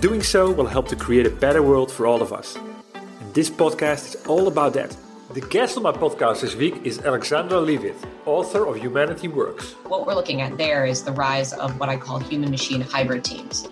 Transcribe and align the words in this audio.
Doing 0.00 0.22
so 0.22 0.50
will 0.50 0.66
help 0.66 0.88
to 0.88 0.96
create 0.96 1.26
a 1.26 1.30
better 1.30 1.62
world 1.62 1.92
for 1.92 2.06
all 2.06 2.22
of 2.22 2.32
us. 2.32 2.56
And 2.94 3.34
this 3.34 3.50
podcast 3.50 4.06
is 4.06 4.26
all 4.26 4.48
about 4.48 4.72
that. 4.72 4.96
The 5.34 5.42
guest 5.42 5.76
on 5.76 5.82
my 5.82 5.92
podcast 5.92 6.40
this 6.40 6.56
week 6.56 6.80
is 6.84 7.00
Alexandra 7.00 7.58
Levit, 7.58 7.94
author 8.24 8.66
of 8.66 8.76
Humanity 8.76 9.28
Works. 9.28 9.74
What 9.84 10.06
we're 10.06 10.14
looking 10.14 10.40
at 10.40 10.56
there 10.56 10.86
is 10.86 11.04
the 11.04 11.12
rise 11.12 11.52
of 11.52 11.78
what 11.78 11.90
I 11.90 11.98
call 11.98 12.18
human 12.18 12.50
machine 12.50 12.80
hybrid 12.80 13.24
teams. 13.24 13.68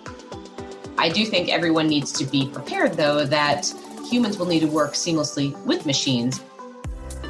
I 0.99 1.09
do 1.09 1.25
think 1.25 1.49
everyone 1.49 1.87
needs 1.87 2.11
to 2.11 2.25
be 2.25 2.47
prepared, 2.47 2.93
though, 2.93 3.25
that 3.25 3.65
humans 4.07 4.37
will 4.37 4.45
need 4.45 4.59
to 4.59 4.67
work 4.67 4.93
seamlessly 4.93 5.59
with 5.65 5.87
machines. 5.87 6.41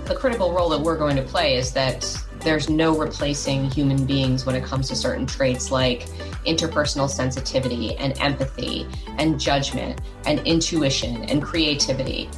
The 0.07 0.15
critical 0.15 0.51
role 0.51 0.67
that 0.69 0.81
we're 0.81 0.97
going 0.97 1.15
to 1.15 1.23
play 1.23 1.55
is 1.55 1.71
that 1.71 2.03
there's 2.41 2.69
no 2.69 2.97
replacing 2.97 3.69
human 3.69 4.05
beings 4.05 4.45
when 4.45 4.55
it 4.55 4.63
comes 4.63 4.87
to 4.89 4.95
certain 4.95 5.25
traits 5.25 5.71
like 5.71 6.07
interpersonal 6.45 7.09
sensitivity 7.09 7.95
and 7.97 8.19
empathy 8.19 8.87
and 9.17 9.39
judgment 9.39 9.99
and 10.25 10.39
intuition 10.47 11.23
and 11.25 11.43
creativity. 11.43 12.29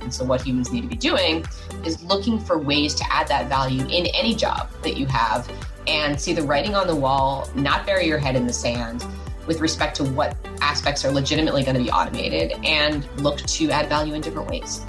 And 0.00 0.12
so, 0.12 0.24
what 0.24 0.42
humans 0.42 0.70
need 0.70 0.82
to 0.82 0.88
be 0.88 0.96
doing 0.96 1.44
is 1.84 2.02
looking 2.04 2.38
for 2.38 2.58
ways 2.58 2.94
to 2.94 3.04
add 3.12 3.26
that 3.28 3.48
value 3.48 3.82
in 3.82 4.06
any 4.14 4.34
job 4.34 4.70
that 4.82 4.96
you 4.96 5.06
have 5.06 5.50
and 5.88 6.20
see 6.20 6.32
the 6.32 6.42
writing 6.42 6.74
on 6.74 6.86
the 6.86 6.94
wall, 6.94 7.48
not 7.54 7.86
bury 7.86 8.06
your 8.06 8.18
head 8.18 8.36
in 8.36 8.46
the 8.46 8.52
sand 8.52 9.04
with 9.46 9.60
respect 9.60 9.96
to 9.96 10.04
what 10.04 10.36
aspects 10.60 11.04
are 11.04 11.10
legitimately 11.10 11.62
going 11.62 11.76
to 11.76 11.82
be 11.82 11.90
automated 11.90 12.52
and 12.64 13.08
look 13.20 13.38
to 13.42 13.70
add 13.70 13.88
value 13.88 14.14
in 14.14 14.20
different 14.20 14.48
ways. 14.48 14.84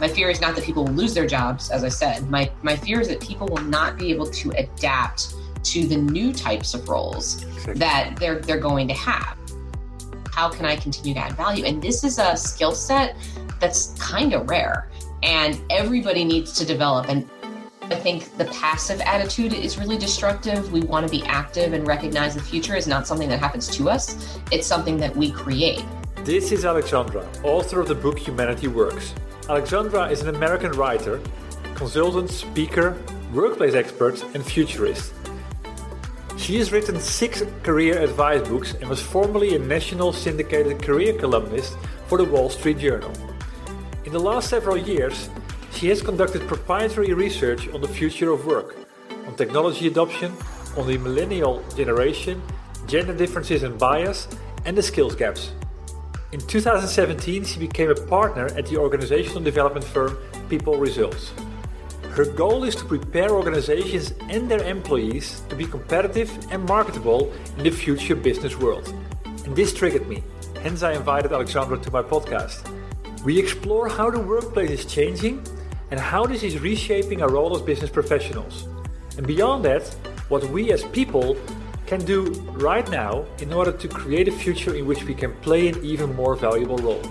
My 0.00 0.08
fear 0.08 0.30
is 0.30 0.40
not 0.40 0.54
that 0.54 0.64
people 0.64 0.84
will 0.84 0.92
lose 0.92 1.14
their 1.14 1.26
jobs, 1.26 1.70
as 1.70 1.82
I 1.82 1.88
said. 1.88 2.30
My, 2.30 2.50
my 2.62 2.76
fear 2.76 3.00
is 3.00 3.08
that 3.08 3.20
people 3.20 3.48
will 3.48 3.64
not 3.64 3.98
be 3.98 4.10
able 4.12 4.26
to 4.26 4.50
adapt 4.52 5.34
to 5.64 5.86
the 5.86 5.96
new 5.96 6.32
types 6.32 6.74
of 6.74 6.88
roles 6.88 7.44
that 7.66 8.14
they're 8.16 8.38
they're 8.38 8.60
going 8.60 8.86
to 8.88 8.94
have. 8.94 9.36
How 10.32 10.48
can 10.48 10.64
I 10.64 10.76
continue 10.76 11.14
to 11.14 11.20
add 11.20 11.32
value? 11.32 11.64
And 11.64 11.82
this 11.82 12.04
is 12.04 12.18
a 12.18 12.36
skill 12.36 12.72
set 12.72 13.16
that's 13.60 13.94
kind 13.98 14.32
of 14.34 14.48
rare 14.48 14.88
and 15.22 15.60
everybody 15.68 16.24
needs 16.24 16.52
to 16.54 16.64
develop 16.64 17.08
and 17.08 17.28
I 17.90 17.94
think 17.94 18.36
the 18.36 18.44
passive 18.46 19.00
attitude 19.00 19.54
is 19.54 19.78
really 19.78 19.96
destructive. 19.96 20.70
We 20.70 20.80
want 20.80 21.06
to 21.06 21.10
be 21.10 21.24
active 21.24 21.72
and 21.72 21.86
recognize 21.86 22.34
the 22.34 22.42
future 22.42 22.76
is 22.76 22.86
not 22.86 23.06
something 23.06 23.30
that 23.30 23.40
happens 23.40 23.66
to 23.76 23.88
us. 23.88 24.38
It's 24.52 24.66
something 24.66 24.98
that 24.98 25.16
we 25.16 25.30
create. 25.30 25.84
This 26.16 26.52
is 26.52 26.66
Alexandra, 26.66 27.26
author 27.42 27.80
of 27.80 27.88
the 27.88 27.94
book 27.94 28.18
Humanity 28.18 28.68
Works. 28.68 29.14
Alexandra 29.48 30.10
is 30.10 30.20
an 30.20 30.34
American 30.34 30.72
writer, 30.72 31.22
consultant, 31.74 32.28
speaker, 32.28 32.94
workplace 33.32 33.72
expert, 33.72 34.22
and 34.34 34.44
futurist. 34.44 35.14
She 36.36 36.56
has 36.56 36.70
written 36.70 37.00
six 37.00 37.42
career 37.62 37.98
advice 37.98 38.46
books 38.46 38.74
and 38.74 38.90
was 38.90 39.00
formerly 39.00 39.56
a 39.56 39.58
national 39.58 40.12
syndicated 40.12 40.82
career 40.82 41.18
columnist 41.18 41.78
for 42.08 42.18
the 42.18 42.24
Wall 42.24 42.50
Street 42.50 42.78
Journal. 42.78 43.10
In 44.04 44.12
the 44.12 44.20
last 44.20 44.50
several 44.50 44.76
years, 44.76 45.30
she 45.72 45.88
has 45.88 46.02
conducted 46.02 46.46
proprietary 46.46 47.14
research 47.14 47.68
on 47.68 47.80
the 47.80 47.88
future 47.88 48.30
of 48.30 48.44
work, 48.44 48.76
on 49.26 49.34
technology 49.34 49.86
adoption, 49.86 50.30
on 50.76 50.86
the 50.86 50.98
millennial 50.98 51.64
generation, 51.74 52.42
gender 52.86 53.14
differences 53.14 53.62
and 53.62 53.78
bias, 53.78 54.28
and 54.66 54.76
the 54.76 54.82
skills 54.82 55.14
gaps. 55.14 55.52
In 56.30 56.40
2017, 56.40 57.44
she 57.46 57.58
became 57.58 57.88
a 57.88 57.94
partner 57.94 58.48
at 58.48 58.66
the 58.66 58.76
organizational 58.76 59.40
development 59.40 59.82
firm 59.82 60.18
People 60.50 60.76
Results. 60.76 61.32
Her 62.10 62.26
goal 62.26 62.64
is 62.64 62.76
to 62.76 62.84
prepare 62.84 63.30
organizations 63.30 64.12
and 64.28 64.46
their 64.46 64.62
employees 64.62 65.40
to 65.48 65.56
be 65.56 65.64
competitive 65.64 66.30
and 66.50 66.62
marketable 66.66 67.32
in 67.56 67.64
the 67.64 67.70
future 67.70 68.14
business 68.14 68.58
world. 68.58 68.92
And 69.46 69.56
this 69.56 69.72
triggered 69.72 70.06
me, 70.06 70.22
hence, 70.62 70.82
I 70.82 70.92
invited 70.92 71.32
Alexandra 71.32 71.78
to 71.78 71.90
my 71.90 72.02
podcast. 72.02 72.60
We 73.24 73.38
explore 73.38 73.88
how 73.88 74.10
the 74.10 74.20
workplace 74.20 74.70
is 74.70 74.84
changing 74.84 75.42
and 75.90 75.98
how 75.98 76.26
this 76.26 76.42
is 76.42 76.60
reshaping 76.60 77.22
our 77.22 77.30
role 77.30 77.56
as 77.56 77.62
business 77.62 77.88
professionals. 77.88 78.68
And 79.16 79.26
beyond 79.26 79.64
that, 79.64 79.84
what 80.28 80.44
we 80.50 80.72
as 80.72 80.84
people 80.84 81.38
can 81.88 82.04
do 82.04 82.26
right 82.52 82.86
now 82.90 83.24
in 83.40 83.50
order 83.50 83.72
to 83.72 83.88
create 83.88 84.28
a 84.28 84.32
future 84.32 84.74
in 84.74 84.84
which 84.84 85.04
we 85.04 85.14
can 85.14 85.32
play 85.40 85.68
an 85.68 85.82
even 85.82 86.14
more 86.14 86.36
valuable 86.36 86.76
role. 86.76 87.02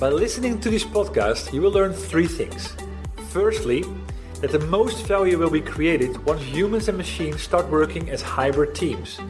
By 0.00 0.08
listening 0.08 0.58
to 0.60 0.70
this 0.70 0.84
podcast, 0.84 1.52
you 1.52 1.60
will 1.60 1.70
learn 1.70 1.92
three 1.92 2.26
things. 2.26 2.74
Firstly, 3.28 3.84
that 4.40 4.50
the 4.50 4.60
most 4.60 5.04
value 5.06 5.36
will 5.36 5.50
be 5.50 5.60
created 5.60 6.16
once 6.24 6.40
humans 6.40 6.88
and 6.88 6.96
machines 6.96 7.42
start 7.42 7.68
working 7.68 8.08
as 8.08 8.22
hybrid 8.22 8.74
teams. 8.74 9.20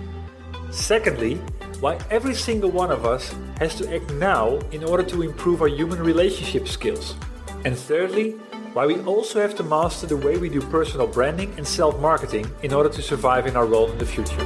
Secondly, 0.71 1.35
why 1.81 1.99
every 2.09 2.35
single 2.35 2.71
one 2.71 2.93
of 2.93 3.05
us 3.05 3.35
has 3.59 3.75
to 3.77 3.93
act 3.93 4.13
now 4.13 4.59
in 4.71 4.85
order 4.85 5.03
to 5.03 5.23
improve 5.23 5.61
our 5.61 5.69
human 5.69 5.99
relationship 5.99 6.69
skills. 6.69 7.17
And 7.65 7.77
thirdly, 7.77 8.37
why 8.79 8.87
we 8.87 9.01
also 9.07 9.41
have 9.41 9.57
to 9.57 9.65
master 9.65 10.07
the 10.07 10.17
way 10.17 10.37
we 10.37 10.49
do 10.49 10.61
personal 10.61 11.05
branding 11.05 11.53
and 11.57 11.67
self 11.67 11.99
marketing 11.99 12.47
in 12.63 12.73
order 12.73 12.89
to 12.89 13.03
survive 13.03 13.45
in 13.49 13.57
our 13.57 13.67
role 13.67 13.91
in 13.91 13.99
the 13.99 14.07
future. 14.07 14.39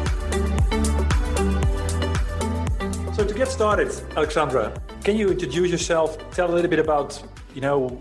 So 3.13 3.27
to 3.27 3.35
get 3.35 3.49
started, 3.49 3.93
Alexandra, 4.17 4.73
can 5.05 5.19
you 5.19 5.29
introduce 5.29 5.71
yourself? 5.71 6.17
Tell 6.31 6.51
a 6.51 6.55
little 6.55 6.71
bit 6.71 6.79
about, 6.79 7.23
you 7.55 7.61
know, 7.61 8.01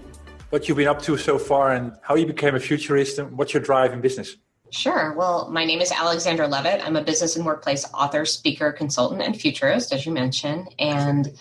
what 0.52 0.70
you've 0.70 0.78
been 0.78 0.88
up 0.88 1.02
to 1.02 1.18
so 1.18 1.38
far 1.38 1.74
and 1.74 1.91
how 2.02 2.16
you 2.16 2.25
became 2.25 2.56
a 2.56 2.62
futurist 2.62 3.20
and 3.20 3.38
what's 3.38 3.53
your 3.53 3.62
drive 3.62 3.91
in 3.91 4.00
business. 4.00 4.38
Sure. 4.70 5.14
Well, 5.18 5.50
my 5.52 5.66
name 5.66 5.81
is 5.81 5.91
Alexandra 5.91 6.47
Levit. 6.47 6.81
I'm 6.81 6.96
a 6.96 7.03
business 7.03 7.36
and 7.36 7.46
workplace 7.46 7.86
author, 7.94 8.24
speaker, 8.24 8.72
consultant, 8.72 9.22
and 9.22 9.36
futurist, 9.36 9.91
as 9.91 10.06
you 10.06 10.14
mentioned. 10.14 10.74
And 10.80 11.38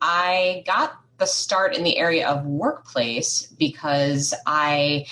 I 0.00 0.64
got 0.66 1.01
the 1.22 1.26
start 1.26 1.76
in 1.76 1.84
the 1.84 1.98
area 1.98 2.26
of 2.26 2.44
workplace 2.44 3.46
because 3.56 4.34
I 4.44 5.06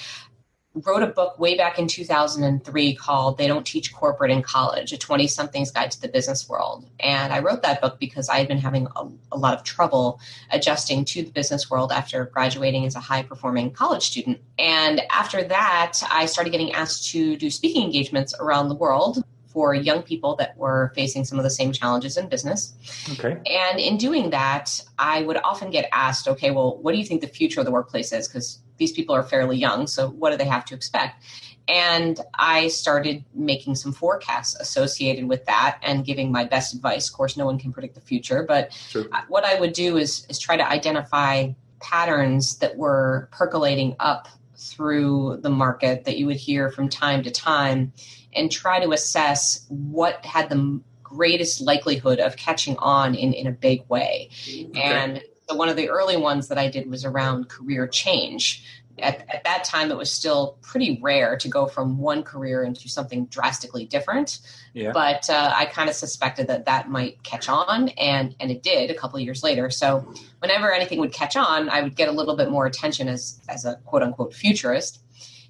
wrote 0.75 1.05
a 1.05 1.07
book 1.07 1.39
way 1.39 1.57
back 1.57 1.79
in 1.79 1.87
2003 1.87 2.97
called 2.97 3.39
They 3.39 3.47
Don't 3.47 3.65
Teach 3.65 3.95
Corporate 3.95 4.33
in 4.33 4.43
College, 4.43 4.93
a 4.93 4.99
20 4.99 5.29
somethings 5.29 5.71
guide 5.71 5.93
to 5.93 6.01
the 6.01 6.09
business 6.09 6.49
world. 6.49 6.85
And 6.99 7.33
I 7.33 7.39
wrote 7.39 7.63
that 7.63 7.81
book 7.81 8.01
because 8.01 8.29
I 8.29 8.39
had 8.39 8.49
been 8.49 8.59
having 8.59 8.89
a, 8.97 9.07
a, 9.31 9.39
lot 9.39 9.57
of 9.57 9.63
trouble 9.63 10.19
adjusting 10.51 11.05
to 11.07 11.23
the 11.23 11.31
business 11.31 11.71
world 11.71 11.93
after 11.93 12.25
graduating 12.25 12.87
as 12.87 12.97
a 12.97 13.01
high 13.01 13.23
performing 13.23 13.71
college 13.71 14.03
student. 14.03 14.41
And 14.59 15.03
after 15.13 15.45
that, 15.45 16.03
I 16.11 16.27
started 16.27 16.51
getting 16.51 16.73
asked 16.73 17.09
to 17.11 17.37
do 17.37 17.51
speaking 17.51 17.85
engagements 17.85 18.35
around 18.41 18.69
the 18.69 18.75
world 18.75 19.23
for 19.53 19.75
young 19.75 20.03
people 20.03 20.37
that 20.37 20.57
were 20.57 20.93
facing 20.95 21.25
some 21.25 21.39
of 21.39 21.45
the 21.45 21.51
same 21.51 21.73
challenges 21.73 22.17
in 22.17 22.29
business. 22.29 22.73
Okay. 23.13 23.41
And 23.47 23.81
in 23.81 23.97
doing 23.97 24.31
that, 24.31 24.81
I 24.99 25.23
would 25.23 25.39
often 25.39 25.71
get 25.71 25.89
asked, 25.93 26.29
okay, 26.29 26.51
well, 26.51 26.79
what 26.79 26.93
do 26.93 26.99
you 26.99 27.05
think 27.05 27.21
the 27.21 27.27
future 27.27 27.61
of 27.61 27.67
the 27.67 27.73
workplace 27.73 28.13
is? 28.13 28.29
Because 28.29 28.61
these 28.77 28.93
people 28.93 29.15
are 29.15 29.23
fairly 29.23 29.57
young, 29.57 29.87
so 29.87 30.09
what 30.09 30.31
do 30.31 30.37
they 30.37 30.47
have 30.47 30.65
to 30.67 30.75
expect? 30.75 31.23
And 31.69 32.19
I 32.35 32.69
started 32.69 33.25
making 33.35 33.75
some 33.75 33.93
forecasts 33.93 34.57
associated 34.59 35.29
with 35.29 35.45
that 35.47 35.79
and 35.83 36.05
giving 36.05 36.33
my 36.33 36.45
best 36.45 36.75
advice. 36.75 37.09
Of 37.09 37.15
course, 37.15 37.37
no 37.37 37.45
one 37.45 37.59
can 37.59 37.73
predict 37.73 37.95
the 37.95 38.01
future, 38.01 38.45
but 38.47 38.73
sure. 38.73 39.07
what 39.29 39.45
I 39.45 39.61
would 39.61 39.73
do 39.73 39.97
is, 39.97 40.27
is 40.29 40.39
try 40.39 40.57
to 40.57 40.69
identify 40.69 41.51
patterns 41.81 42.59
that 42.59 42.77
were 42.77 43.29
percolating 43.33 43.97
up 44.01 44.29
through 44.61 45.39
the 45.43 45.51
market 45.51 46.05
that 46.05 46.19
you 46.19 46.27
would 46.27 46.37
hear 46.37 46.71
from 46.71 46.89
time 46.89 47.23
to 47.23 47.31
time 47.31 47.93
and 48.35 48.53
try 48.53 48.79
to 48.79 48.93
assess 48.93 49.67
what 49.69 50.25
had 50.25 50.49
the 50.49 50.81
greatest 51.03 51.61
likelihood 51.61 52.21
of 52.21 52.37
catching 52.37 52.77
on 52.79 53.15
in, 53.15 53.33
in 53.33 53.47
a 53.47 53.53
big 53.53 53.83
way. 53.89 54.29
Okay. 54.47 54.81
And 54.81 55.23
so 55.49 55.57
one 55.57 55.69
of 55.69 55.77
the 55.77 55.89
early 55.89 56.17
ones 56.17 56.49
that 56.49 56.59
I 56.59 56.69
did 56.69 56.89
was 56.89 57.05
around 57.05 57.49
career 57.49 57.89
change. 57.89 58.65
At, 59.01 59.25
at, 59.29 59.45
that 59.45 59.65
time, 59.65 59.91
it 59.91 59.97
was 59.97 60.11
still 60.11 60.59
pretty 60.63 60.99
rare 61.03 61.37
to 61.37 61.49
go 61.49 61.67
from 61.67 61.99
one 61.99 62.23
career 62.23 62.63
into 62.63 62.89
something 62.89 63.27
drastically 63.27 63.85
different. 63.85 64.41
Yeah. 64.75 64.93
But 64.93 65.29
uh, 65.29 65.53
I 65.55 65.67
kind 65.67 65.89
of 65.89 65.97
suspected 65.97 66.47
that 66.49 66.67
that 66.67 66.89
might 66.89 67.23
catch 67.23 67.49
on, 67.49 67.89
and 67.91 68.35
and 68.41 68.51
it 68.51 68.63
did 68.63 68.91
a 68.91 68.95
couple 68.95 69.19
of 69.19 69.25
years 69.25 69.43
later. 69.43 69.71
So 69.71 70.13
whenever 70.39 70.73
anything 70.73 71.01
would 71.01 71.13
catch 71.13 71.37
on, 71.37 71.69
I 71.69 71.83
would 71.83 71.97
get 71.97 72.09
a 72.09 72.13
little 72.13 72.37
bit 72.37 72.51
more 72.51 72.67
attention 72.67 73.09
as 73.09 73.41
as 73.49 73.65
a 73.65 73.77
quote 73.85 74.03
unquote 74.03 74.35
futurist. 74.35 75.01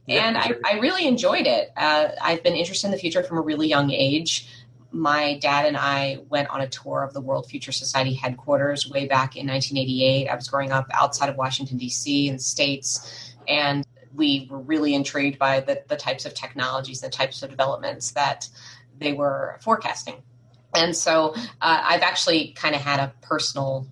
Yeah, 0.07 0.27
and 0.27 0.37
I, 0.37 0.53
I 0.65 0.79
really 0.79 1.07
enjoyed 1.07 1.47
it. 1.47 1.71
Uh, 1.77 2.09
I've 2.21 2.43
been 2.43 2.55
interested 2.55 2.89
in 2.89 2.91
the 2.93 2.99
future 2.99 3.23
from 3.23 3.37
a 3.39 3.43
really 3.43 3.69
young 3.69 3.91
age 3.91 4.49
my 4.93 5.39
dad 5.39 5.67
and 5.67 5.77
I 5.77 6.19
went 6.29 6.49
on 6.51 6.61
a 6.61 6.69
tour 6.69 7.03
of 7.03 7.13
the 7.13 7.21
World 7.21 7.47
Future 7.49 7.73
Society 7.73 8.15
headquarters 8.15 8.91
way 8.91 9.07
back 9.07 9.37
in 9.37 9.47
1988. 9.47 10.29
I 10.29 10.35
was 10.35 10.49
growing 10.49 10.73
up 10.73 10.87
outside 10.93 11.29
of 11.29 11.37
Washington, 11.37 11.79
D.C., 11.79 12.29
in 12.29 12.35
the 12.35 12.43
States, 12.43 13.30
and 13.51 13.87
we 14.15 14.49
were 14.51 14.61
really 14.61 14.95
intrigued 14.95 15.39
by 15.39 15.61
the, 15.61 15.83
the 15.89 15.97
types 15.97 16.25
of 16.25 16.35
technologies, 16.35 17.01
the 17.01 17.11
types 17.11 17.43
of 17.43 17.51
developments 17.51 18.13
that 18.13 18.49
they 18.99 19.13
were 19.13 19.59
forecasting. 19.61 20.23
And 20.75 20.97
so 20.97 21.35
uh, 21.61 21.83
I've 21.85 22.03
actually 22.03 22.53
kind 22.53 22.75
of 22.75 22.81
had 22.81 23.01
a 23.01 23.13
personal 23.23 23.87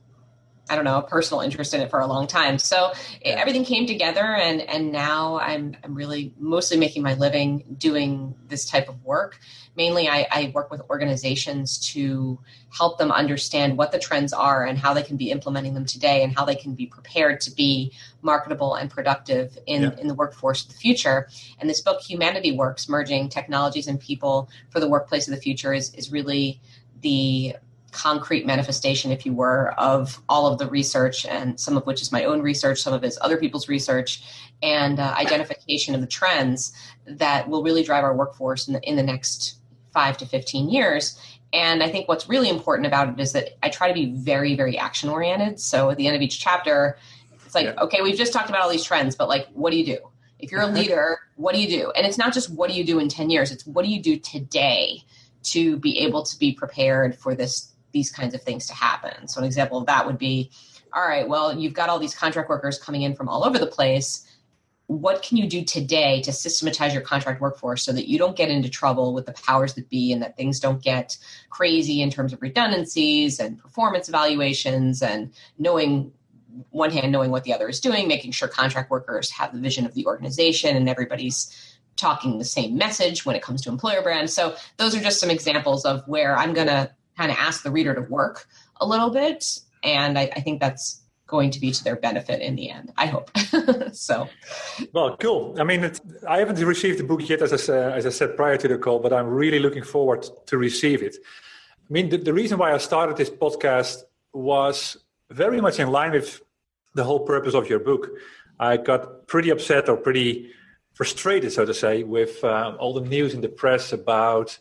I 0.71 0.77
don't 0.77 0.85
know, 0.85 0.99
a 0.99 1.03
personal 1.03 1.41
interest 1.41 1.73
in 1.73 1.81
it 1.81 1.91
for 1.91 2.01
a 2.01 2.07
long 2.07 2.27
time. 2.27 2.59
So 2.59 2.93
it, 3.21 3.31
everything 3.31 3.65
came 3.65 3.87
together, 3.87 4.23
and 4.23 4.61
and 4.61 4.93
now 4.93 5.39
I'm 5.39 5.77
I'm 5.83 5.95
really 5.95 6.35
mostly 6.39 6.77
making 6.77 7.03
my 7.03 7.15
living 7.15 7.77
doing 7.79 8.35
this 8.49 8.69
type 8.69 8.89
of 8.89 9.03
work. 9.05 9.39
Mainly, 9.77 10.09
I, 10.09 10.27
I 10.31 10.53
work 10.55 10.71
with 10.71 10.83
organizations 10.91 11.79
to 11.93 12.39
help 12.71 12.99
them 12.99 13.11
understand 13.11 13.79
what 13.79 13.93
the 13.93 13.99
trends 13.99 14.33
are 14.33 14.67
and 14.67 14.77
how 14.77 14.93
they 14.93 15.03
can 15.03 15.17
be 15.17 15.31
implementing 15.31 15.75
them 15.75 15.87
today, 15.87 16.23
and 16.23 16.37
how 16.37 16.45
they 16.45 16.57
can 16.57 16.75
be 16.75 16.87
prepared 16.87 17.41
to 17.43 17.51
be 17.51 17.93
marketable 18.23 18.75
and 18.75 18.91
productive 18.91 19.59
in 19.67 19.83
yeah. 19.83 19.97
in 19.99 20.09
the 20.09 20.15
workforce 20.15 20.63
of 20.65 20.69
the 20.69 20.75
future. 20.75 21.29
And 21.59 21.69
this 21.69 21.81
book, 21.81 22.01
Humanity 22.03 22.53
Works: 22.53 22.89
Merging 22.89 23.29
Technologies 23.29 23.87
and 23.87 24.01
People 24.01 24.49
for 24.71 24.81
the 24.81 24.89
Workplace 24.89 25.29
of 25.29 25.35
the 25.35 25.41
Future, 25.41 25.73
is 25.73 25.95
is 25.95 26.11
really 26.11 26.61
the 27.01 27.57
concrete 27.91 28.47
manifestation, 28.47 29.11
if 29.11 29.25
you 29.25 29.33
were, 29.33 29.73
of 29.79 30.21
all 30.29 30.47
of 30.47 30.59
the 30.59 30.69
research, 30.69 31.25
and 31.25 31.59
some 31.59 31.77
of 31.77 31.87
which 31.87 32.03
is 32.03 32.13
my 32.13 32.25
own 32.25 32.43
research, 32.43 32.81
some 32.81 32.93
of 32.93 33.03
it 33.03 33.07
is 33.07 33.19
other 33.23 33.37
people's 33.37 33.69
research, 33.69 34.23
and 34.63 35.01
uh, 35.01 35.15
identification 35.17 35.95
of 35.95 36.01
the 36.01 36.07
trends 36.07 36.73
that 37.07 37.49
will 37.49 37.63
really 37.63 37.83
drive 37.83 38.05
our 38.05 38.15
workforce 38.15 38.69
in 38.69 38.75
the, 38.75 38.89
in 38.89 38.97
the 38.97 39.03
next 39.03 39.59
five 39.93 40.19
to 40.19 40.27
15 40.27 40.69
years. 40.69 41.19
And 41.53 41.83
I 41.83 41.89
think 41.89 42.09
what's 42.09 42.29
really 42.29 42.51
important 42.51 42.87
about 42.87 43.09
it 43.09 43.19
is 43.19 43.33
that 43.33 43.57
I 43.63 43.71
try 43.71 43.89
to 43.89 43.95
be 43.95 44.13
very, 44.13 44.55
very 44.55 44.77
action 44.77 45.09
oriented. 45.09 45.59
So 45.59 45.91
at 45.91 45.97
the 45.97 46.07
end 46.07 46.15
of 46.15 46.21
each 46.21 46.39
chapter, 46.39 46.99
like, 47.65 47.75
yeah. 47.77 47.83
okay, 47.85 48.03
we've 48.03 48.17
just 48.17 48.33
talked 48.33 48.49
about 48.49 48.63
all 48.63 48.71
these 48.71 48.85
trends, 48.85 49.17
but 49.17 49.29
like, 49.29 49.49
what 49.53 49.71
do 49.71 49.79
you 49.79 49.87
do? 49.87 49.99
If 50.39 50.53
you're 50.53 50.61
a 50.61 50.67
mm-hmm. 50.67 50.77
leader, 50.77 51.19
what 51.37 51.55
do 51.55 51.61
you 51.61 51.69
do? 51.69 51.91
And 51.93 52.07
it's 52.07 52.19
not 52.19 52.33
just 52.33 52.51
what 52.51 52.71
do 52.71 52.77
you 52.77 52.85
do 52.85 52.99
in 52.99 53.09
10 53.09 53.31
years, 53.31 53.51
it's 53.51 53.67
what 53.67 53.85
do 53.85 53.91
you 53.91 54.01
do 54.01 54.19
today 54.19 55.03
to 55.45 55.77
be 55.79 56.01
able 56.01 56.23
to 56.25 56.39
be 56.39 56.53
prepared 56.53 57.17
for 57.17 57.35
this 57.35 57.73
these 57.93 58.11
kinds 58.11 58.35
of 58.35 58.43
things 58.43 58.67
to 58.67 58.75
happen. 58.75 59.27
So, 59.29 59.41
an 59.41 59.47
example 59.47 59.79
of 59.79 59.87
that 59.87 60.07
would 60.07 60.19
be 60.19 60.51
all 60.93 61.07
right, 61.07 61.29
well, 61.29 61.57
you've 61.59 61.75
got 61.75 61.89
all 61.89 61.99
these 61.99 62.15
contract 62.15 62.49
workers 62.49 62.79
coming 62.79 63.03
in 63.03 63.15
from 63.15 63.29
all 63.29 63.45
over 63.45 63.59
the 63.59 63.67
place. 63.67 64.25
What 64.87 65.23
can 65.23 65.37
you 65.37 65.47
do 65.47 65.63
today 65.63 66.23
to 66.23 66.33
systematize 66.33 66.95
your 66.95 67.03
contract 67.03 67.43
workforce 67.43 67.85
so 67.85 67.93
that 67.93 68.09
you 68.09 68.19
don't 68.19 68.37
get 68.37 68.49
into 68.49 68.71
trouble 68.71 69.13
with 69.13 69.27
the 69.27 69.33
powers 69.33 69.75
that 69.75 69.91
be 69.91 70.13
and 70.13 70.23
that 70.23 70.37
things 70.37 70.61
don't 70.61 70.83
get 70.83 71.19
crazy 71.51 72.01
in 72.01 72.11
terms 72.11 72.33
of 72.33 72.41
redundancies 72.41 73.39
and 73.39 73.59
performance 73.59 74.09
evaluations 74.09 75.03
and 75.03 75.31
knowing 75.59 76.11
one 76.71 76.91
hand 76.91 77.13
knowing 77.13 77.31
what 77.31 77.45
the 77.45 77.53
other 77.53 77.69
is 77.69 77.81
doing, 77.81 78.09
making 78.09 78.33
sure 78.33 78.49
contract 78.49 78.91
workers 78.91 79.31
have 79.31 79.53
the 79.53 79.61
vision 79.61 79.85
of 79.85 79.95
the 79.95 80.07
organization 80.07 80.77
and 80.77 80.89
everybody's 80.89 81.55
talking 81.97 82.39
the 82.39 82.45
same 82.45 82.77
message 82.77 83.27
when 83.27 83.37
it 83.37 83.43
comes 83.43 83.61
to 83.63 83.69
employer 83.69 84.03
brand. 84.03 84.31
So 84.31 84.55
those 84.77 84.95
are 84.95 85.01
just 85.01 85.21
some 85.21 85.31
examples 85.31 85.85
of 85.85 86.03
where 86.07 86.37
I'm 86.37 86.55
going 86.55 86.69
to 86.69 86.91
kind 87.17 87.31
of 87.31 87.37
ask 87.39 87.63
the 87.63 87.71
reader 87.71 87.95
to 87.95 88.03
work 88.03 88.47
a 88.81 88.87
little 88.87 89.11
bit. 89.11 89.59
And 89.83 90.19
I, 90.19 90.31
I 90.35 90.41
think 90.41 90.61
that's 90.61 91.03
going 91.27 91.51
to 91.51 91.61
be 91.61 91.71
to 91.71 91.85
their 91.85 91.97
benefit 91.97 92.41
in 92.41 92.57
the 92.57 92.71
end. 92.71 92.93
I 92.97 93.07
hope. 93.07 93.31
so, 93.93 94.29
well, 94.93 95.17
cool. 95.19 95.57
I 95.61 95.65
mean, 95.65 95.93
I 96.27 96.39
haven't 96.39 96.65
received 96.65 96.99
the 96.99 97.05
book 97.05 97.29
yet, 97.29 97.43
as 97.43 97.69
I, 97.69 97.75
as 97.93 98.07
I 98.07 98.11
said 98.11 98.37
prior 98.37 98.57
to 98.57 98.69
the 98.69 98.79
call, 98.79 98.99
but 98.99 99.13
I'm 99.13 99.27
really 99.27 99.59
looking 99.59 99.83
forward 99.85 100.27
to 100.47 100.57
receive 100.57 101.03
it. 101.03 101.17
I 101.89 101.93
mean, 101.93 102.09
the, 102.09 102.17
the 102.17 102.33
reason 102.33 102.59
why 102.59 102.73
I 102.73 102.79
started 102.79 103.17
this 103.17 103.31
podcast 103.31 104.03
was 104.33 104.97
very 105.31 105.61
much 105.61 105.79
in 105.79 105.91
line 105.91 106.13
with 106.13 106.41
the 106.95 107.05
whole 107.05 107.21
purpose 107.21 107.55
of 107.55 107.69
your 107.69 107.79
book. 107.79 108.11
I 108.59 108.77
got 108.77 109.27
pretty 109.27 109.51
upset 109.51 109.89
or 109.89 109.97
pretty 109.97 110.51
frustrated, 110.95 111.53
so 111.53 111.65
to 111.65 111.75
say, 111.75 112.03
with 112.03 112.43
uh, 112.43 112.77
all 112.79 112.93
the 112.95 113.03
news 113.03 113.35
in 113.35 113.41
the 113.41 113.49
press 113.49 113.93
about 113.93 114.59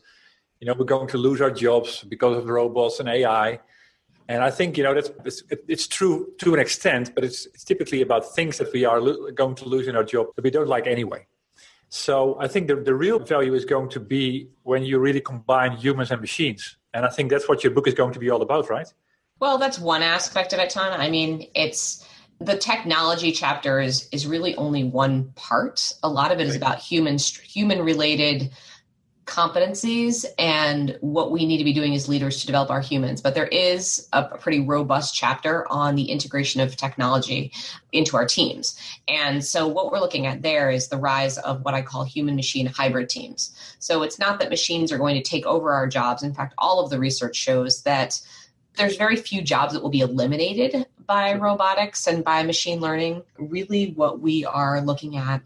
you 0.59 0.67
know 0.67 0.73
we're 0.77 0.85
going 0.85 1.07
to 1.07 1.17
lose 1.17 1.41
our 1.41 1.51
jobs 1.51 2.03
because 2.03 2.37
of 2.37 2.47
robots 2.47 2.99
and 2.99 3.09
ai 3.09 3.59
and 4.27 4.43
i 4.43 4.49
think 4.49 4.77
you 4.77 4.83
know 4.83 4.93
that's 4.93 5.11
it's, 5.25 5.43
it's 5.67 5.87
true 5.87 6.33
to 6.39 6.53
an 6.53 6.59
extent 6.59 7.13
but 7.13 7.23
it's, 7.23 7.45
it's 7.47 7.63
typically 7.63 8.01
about 8.01 8.35
things 8.35 8.57
that 8.57 8.71
we 8.73 8.85
are 8.85 8.99
lo- 8.99 9.31
going 9.31 9.55
to 9.55 9.65
lose 9.65 9.87
in 9.87 9.95
our 9.95 10.03
job 10.03 10.27
that 10.35 10.43
we 10.43 10.51
don't 10.51 10.67
like 10.67 10.87
anyway. 10.87 11.25
So 11.89 12.37
i 12.39 12.47
think 12.47 12.67
the, 12.67 12.75
the 12.75 12.93
real 12.93 13.19
value 13.19 13.53
is 13.53 13.65
going 13.65 13.89
to 13.89 13.99
be 13.99 14.49
when 14.63 14.83
you 14.83 14.99
really 14.99 15.21
combine 15.21 15.71
humans 15.77 16.11
and 16.11 16.19
machines. 16.19 16.77
And 16.93 17.05
i 17.05 17.09
think 17.09 17.29
that's 17.29 17.47
what 17.47 17.63
your 17.63 17.71
book 17.71 17.87
is 17.87 17.93
going 17.93 18.13
to 18.13 18.19
be 18.19 18.29
all 18.29 18.41
about 18.41 18.69
right 18.69 18.91
well 19.39 19.57
that's 19.57 19.79
one 19.79 20.01
aspect 20.01 20.53
of 20.53 20.59
it 20.59 20.69
ton 20.69 20.99
i 20.99 21.09
mean 21.09 21.47
it's 21.53 22.05
the 22.39 22.57
technology 22.57 23.31
chapter 23.31 23.79
is 23.79 24.07
is 24.11 24.27
really 24.27 24.55
only 24.55 24.83
one 24.83 25.31
part 25.35 25.91
a 26.03 26.09
lot 26.09 26.31
of 26.31 26.39
it 26.39 26.47
is 26.47 26.55
about 26.55 26.79
human 26.79 27.17
human 27.17 27.81
related 27.81 28.51
competencies 29.27 30.25
and 30.39 30.97
what 31.01 31.31
we 31.31 31.45
need 31.45 31.57
to 31.57 31.63
be 31.63 31.73
doing 31.73 31.93
as 31.93 32.07
leaders 32.07 32.39
to 32.39 32.47
develop 32.47 32.71
our 32.71 32.79
humans. 32.79 33.21
But 33.21 33.35
there 33.35 33.47
is 33.47 34.07
a 34.13 34.23
pretty 34.23 34.61
robust 34.61 35.13
chapter 35.13 35.69
on 35.71 35.95
the 35.95 36.09
integration 36.09 36.61
of 36.61 36.75
technology 36.75 37.51
into 37.91 38.15
our 38.15 38.25
teams. 38.25 38.79
And 39.07 39.43
so 39.43 39.67
what 39.67 39.91
we're 39.91 39.99
looking 39.99 40.25
at 40.25 40.41
there 40.41 40.71
is 40.71 40.87
the 40.87 40.97
rise 40.97 41.37
of 41.39 41.63
what 41.63 41.73
I 41.73 41.81
call 41.81 42.05
human 42.05 42.35
machine 42.35 42.65
hybrid 42.65 43.09
teams. 43.09 43.53
So 43.79 44.01
it's 44.01 44.17
not 44.17 44.39
that 44.39 44.49
machines 44.49 44.91
are 44.91 44.97
going 44.97 45.21
to 45.21 45.29
take 45.29 45.45
over 45.45 45.73
our 45.73 45.87
jobs. 45.87 46.23
In 46.23 46.33
fact, 46.33 46.53
all 46.57 46.79
of 46.79 46.89
the 46.89 46.97
research 46.97 47.35
shows 47.35 47.83
that 47.83 48.19
there's 48.77 48.97
very 48.97 49.15
few 49.15 49.41
jobs 49.41 49.73
that 49.73 49.81
will 49.81 49.89
be 49.89 50.01
eliminated 50.01 50.85
by 51.05 51.33
robotics 51.33 52.07
and 52.07 52.23
by 52.23 52.43
machine 52.43 52.79
learning. 52.79 53.23
Really, 53.37 53.91
what 53.91 54.19
we 54.19 54.45
are 54.45 54.81
looking 54.81 55.17
at 55.17 55.41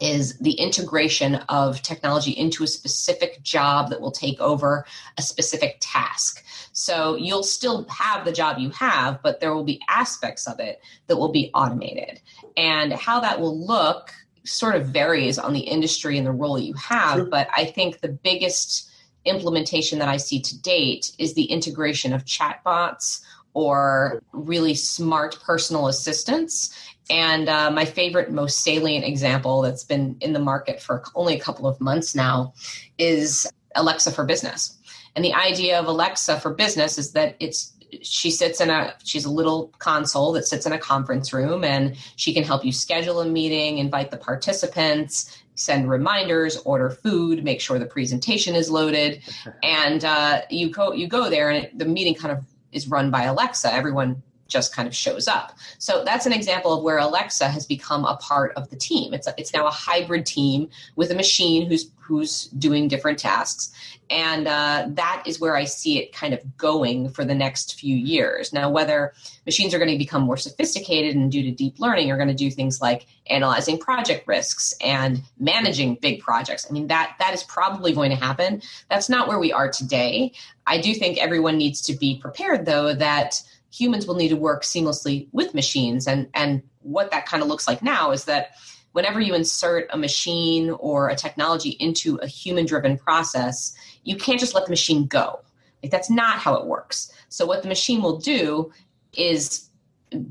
is 0.00 0.38
the 0.38 0.52
integration 0.52 1.36
of 1.48 1.82
technology 1.82 2.30
into 2.30 2.62
a 2.62 2.68
specific 2.68 3.42
job 3.42 3.90
that 3.90 4.00
will 4.00 4.12
take 4.12 4.40
over 4.40 4.86
a 5.16 5.22
specific 5.22 5.78
task. 5.80 6.44
So 6.72 7.16
you'll 7.16 7.42
still 7.42 7.84
have 7.88 8.24
the 8.24 8.32
job 8.32 8.58
you 8.58 8.70
have, 8.70 9.20
but 9.22 9.40
there 9.40 9.52
will 9.52 9.64
be 9.64 9.80
aspects 9.88 10.46
of 10.46 10.60
it 10.60 10.80
that 11.08 11.16
will 11.16 11.32
be 11.32 11.50
automated. 11.52 12.20
And 12.56 12.92
how 12.92 13.18
that 13.20 13.40
will 13.40 13.58
look 13.66 14.12
sort 14.44 14.76
of 14.76 14.86
varies 14.86 15.38
on 15.38 15.52
the 15.52 15.60
industry 15.60 16.16
and 16.16 16.26
the 16.26 16.32
role 16.32 16.54
that 16.54 16.62
you 16.62 16.74
have. 16.74 17.16
Sure. 17.16 17.26
But 17.26 17.48
I 17.56 17.64
think 17.64 18.00
the 18.00 18.08
biggest 18.08 18.87
implementation 19.28 19.98
that 19.98 20.08
I 20.08 20.16
see 20.16 20.40
to 20.40 20.60
date 20.60 21.12
is 21.18 21.34
the 21.34 21.44
integration 21.44 22.12
of 22.12 22.24
chatbots 22.24 23.22
or 23.54 24.22
really 24.32 24.74
smart 24.74 25.38
personal 25.42 25.88
assistants 25.88 26.74
and 27.10 27.48
uh, 27.48 27.70
my 27.70 27.84
favorite, 27.84 28.30
most 28.30 28.60
salient 28.60 29.04
example 29.04 29.62
that's 29.62 29.84
been 29.84 30.16
in 30.20 30.32
the 30.32 30.38
market 30.38 30.80
for 30.80 31.02
only 31.14 31.34
a 31.34 31.40
couple 31.40 31.66
of 31.66 31.80
months 31.80 32.14
now 32.14 32.52
is 32.98 33.50
Alexa 33.74 34.12
for 34.12 34.24
Business. 34.24 34.76
And 35.16 35.24
the 35.24 35.32
idea 35.32 35.78
of 35.80 35.86
Alexa 35.86 36.38
for 36.40 36.52
Business 36.52 36.98
is 36.98 37.12
that 37.12 37.36
it's 37.40 37.72
she 38.02 38.30
sits 38.30 38.60
in 38.60 38.70
a 38.70 38.94
she's 39.04 39.24
a 39.24 39.30
little 39.30 39.72
console 39.78 40.32
that 40.32 40.46
sits 40.46 40.66
in 40.66 40.72
a 40.72 40.78
conference 40.78 41.32
room 41.32 41.64
and 41.64 41.96
she 42.16 42.34
can 42.34 42.42
help 42.42 42.64
you 42.64 42.72
schedule 42.72 43.20
a 43.20 43.26
meeting 43.26 43.78
invite 43.78 44.10
the 44.10 44.16
participants 44.16 45.42
send 45.54 45.90
reminders 45.90 46.56
order 46.58 46.90
food 46.90 47.44
make 47.44 47.60
sure 47.60 47.78
the 47.78 47.86
presentation 47.86 48.54
is 48.54 48.70
loaded. 48.70 49.20
And 49.62 50.04
uh, 50.04 50.42
you 50.50 50.70
go 50.70 50.92
you 50.92 51.08
go 51.08 51.28
there 51.28 51.50
and 51.50 51.64
it, 51.64 51.78
the 51.78 51.84
meeting 51.84 52.14
kind 52.14 52.32
of 52.36 52.44
is 52.72 52.88
run 52.88 53.10
by 53.10 53.24
alexa. 53.24 53.72
Everyone 53.72 54.22
just 54.48 54.74
kind 54.74 54.88
of 54.88 54.94
shows 54.94 55.28
up. 55.28 55.56
So 55.78 56.04
that's 56.04 56.26
an 56.26 56.32
example 56.32 56.72
of 56.72 56.82
where 56.82 56.98
Alexa 56.98 57.48
has 57.48 57.66
become 57.66 58.04
a 58.04 58.16
part 58.16 58.52
of 58.56 58.70
the 58.70 58.76
team. 58.76 59.14
It's 59.14 59.26
a, 59.26 59.34
it's 59.36 59.52
now 59.52 59.66
a 59.66 59.70
hybrid 59.70 60.26
team 60.26 60.70
with 60.96 61.10
a 61.10 61.14
machine 61.14 61.68
who's 61.68 61.90
who's 61.98 62.44
doing 62.44 62.88
different 62.88 63.18
tasks, 63.18 63.70
and 64.08 64.48
uh, 64.48 64.86
that 64.88 65.22
is 65.26 65.38
where 65.38 65.54
I 65.54 65.64
see 65.64 65.98
it 65.98 66.14
kind 66.14 66.32
of 66.32 66.56
going 66.56 67.10
for 67.10 67.22
the 67.22 67.34
next 67.34 67.78
few 67.78 67.94
years. 67.94 68.50
Now, 68.50 68.70
whether 68.70 69.12
machines 69.44 69.74
are 69.74 69.78
going 69.78 69.90
to 69.90 69.98
become 69.98 70.22
more 70.22 70.38
sophisticated 70.38 71.14
and 71.14 71.30
due 71.30 71.42
to 71.42 71.50
deep 71.50 71.78
learning 71.78 72.10
are 72.10 72.16
going 72.16 72.28
to 72.28 72.34
do 72.34 72.50
things 72.50 72.80
like 72.80 73.06
analyzing 73.28 73.78
project 73.78 74.26
risks 74.26 74.74
and 74.82 75.22
managing 75.38 75.96
big 75.96 76.20
projects. 76.20 76.66
I 76.68 76.72
mean 76.72 76.86
that 76.86 77.16
that 77.18 77.34
is 77.34 77.42
probably 77.44 77.92
going 77.92 78.10
to 78.10 78.16
happen. 78.16 78.62
That's 78.88 79.08
not 79.08 79.28
where 79.28 79.38
we 79.38 79.52
are 79.52 79.70
today. 79.70 80.32
I 80.66 80.80
do 80.80 80.94
think 80.94 81.18
everyone 81.18 81.58
needs 81.58 81.82
to 81.82 81.94
be 81.94 82.18
prepared 82.18 82.64
though 82.64 82.94
that 82.94 83.42
humans 83.70 84.06
will 84.06 84.14
need 84.14 84.28
to 84.28 84.36
work 84.36 84.62
seamlessly 84.62 85.28
with 85.32 85.54
machines. 85.54 86.06
And, 86.06 86.28
and 86.34 86.62
what 86.80 87.10
that 87.10 87.26
kind 87.26 87.42
of 87.42 87.48
looks 87.48 87.68
like 87.68 87.82
now 87.82 88.10
is 88.10 88.24
that 88.24 88.50
whenever 88.92 89.20
you 89.20 89.34
insert 89.34 89.88
a 89.92 89.98
machine 89.98 90.70
or 90.70 91.08
a 91.08 91.16
technology 91.16 91.70
into 91.70 92.16
a 92.16 92.26
human 92.26 92.66
driven 92.66 92.96
process, 92.96 93.74
you 94.04 94.16
can't 94.16 94.40
just 94.40 94.54
let 94.54 94.64
the 94.64 94.70
machine 94.70 95.06
go. 95.06 95.40
Like 95.82 95.92
that's 95.92 96.10
not 96.10 96.38
how 96.38 96.54
it 96.54 96.66
works. 96.66 97.12
So 97.28 97.46
what 97.46 97.62
the 97.62 97.68
machine 97.68 98.02
will 98.02 98.18
do 98.18 98.72
is 99.12 99.68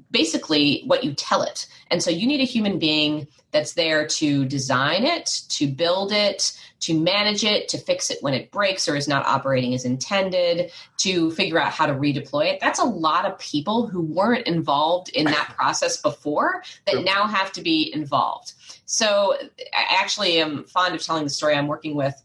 basically 0.09 0.83
what 0.85 1.03
you 1.03 1.13
tell 1.13 1.43
it. 1.43 1.67
And 1.91 2.01
so 2.01 2.09
you 2.09 2.27
need 2.27 2.41
a 2.41 2.45
human 2.45 2.79
being 2.79 3.27
that's 3.51 3.73
there 3.73 4.07
to 4.07 4.45
design 4.45 5.05
it, 5.05 5.43
to 5.49 5.67
build 5.67 6.11
it, 6.11 6.59
to 6.79 6.99
manage 6.99 7.43
it, 7.43 7.67
to 7.69 7.77
fix 7.77 8.11
it 8.11 8.19
when 8.21 8.33
it 8.33 8.51
breaks 8.51 8.87
or 8.87 8.95
is 8.95 9.07
not 9.07 9.25
operating 9.25 9.73
as 9.73 9.85
intended, 9.85 10.71
to 10.97 11.31
figure 11.31 11.59
out 11.59 11.71
how 11.71 11.85
to 11.85 11.93
redeploy 11.93 12.45
it. 12.45 12.59
That's 12.59 12.79
a 12.79 12.85
lot 12.85 13.25
of 13.25 13.37
people 13.39 13.87
who 13.87 14.01
weren't 14.01 14.47
involved 14.47 15.09
in 15.09 15.25
that 15.25 15.53
process 15.57 16.01
before 16.01 16.63
that 16.85 17.03
now 17.03 17.27
have 17.27 17.51
to 17.53 17.61
be 17.61 17.91
involved. 17.93 18.53
So 18.85 19.35
I 19.73 19.95
actually 19.99 20.39
am 20.39 20.65
fond 20.65 20.95
of 20.95 21.01
telling 21.01 21.23
the 21.23 21.29
story. 21.29 21.55
I'm 21.55 21.67
working 21.67 21.95
with 21.95 22.15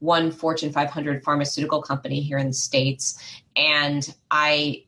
one 0.00 0.30
Fortune 0.30 0.72
500 0.72 1.22
pharmaceutical 1.22 1.82
company 1.82 2.20
here 2.20 2.38
in 2.38 2.48
the 2.48 2.52
States. 2.52 3.18
And 3.54 4.12
I 4.30 4.84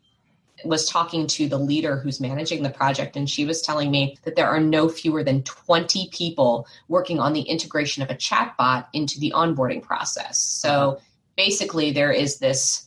was 0.64 0.88
talking 0.88 1.26
to 1.28 1.48
the 1.48 1.58
leader 1.58 1.96
who's 1.96 2.20
managing 2.20 2.62
the 2.62 2.70
project, 2.70 3.16
and 3.16 3.28
she 3.28 3.44
was 3.44 3.62
telling 3.62 3.90
me 3.90 4.16
that 4.24 4.36
there 4.36 4.48
are 4.48 4.60
no 4.60 4.88
fewer 4.88 5.22
than 5.22 5.42
20 5.42 6.08
people 6.12 6.66
working 6.88 7.20
on 7.20 7.32
the 7.32 7.42
integration 7.42 8.02
of 8.02 8.10
a 8.10 8.14
chatbot 8.14 8.86
into 8.92 9.18
the 9.20 9.32
onboarding 9.34 9.82
process. 9.82 10.38
So 10.38 11.00
basically, 11.36 11.92
there 11.92 12.12
is 12.12 12.38
this 12.38 12.86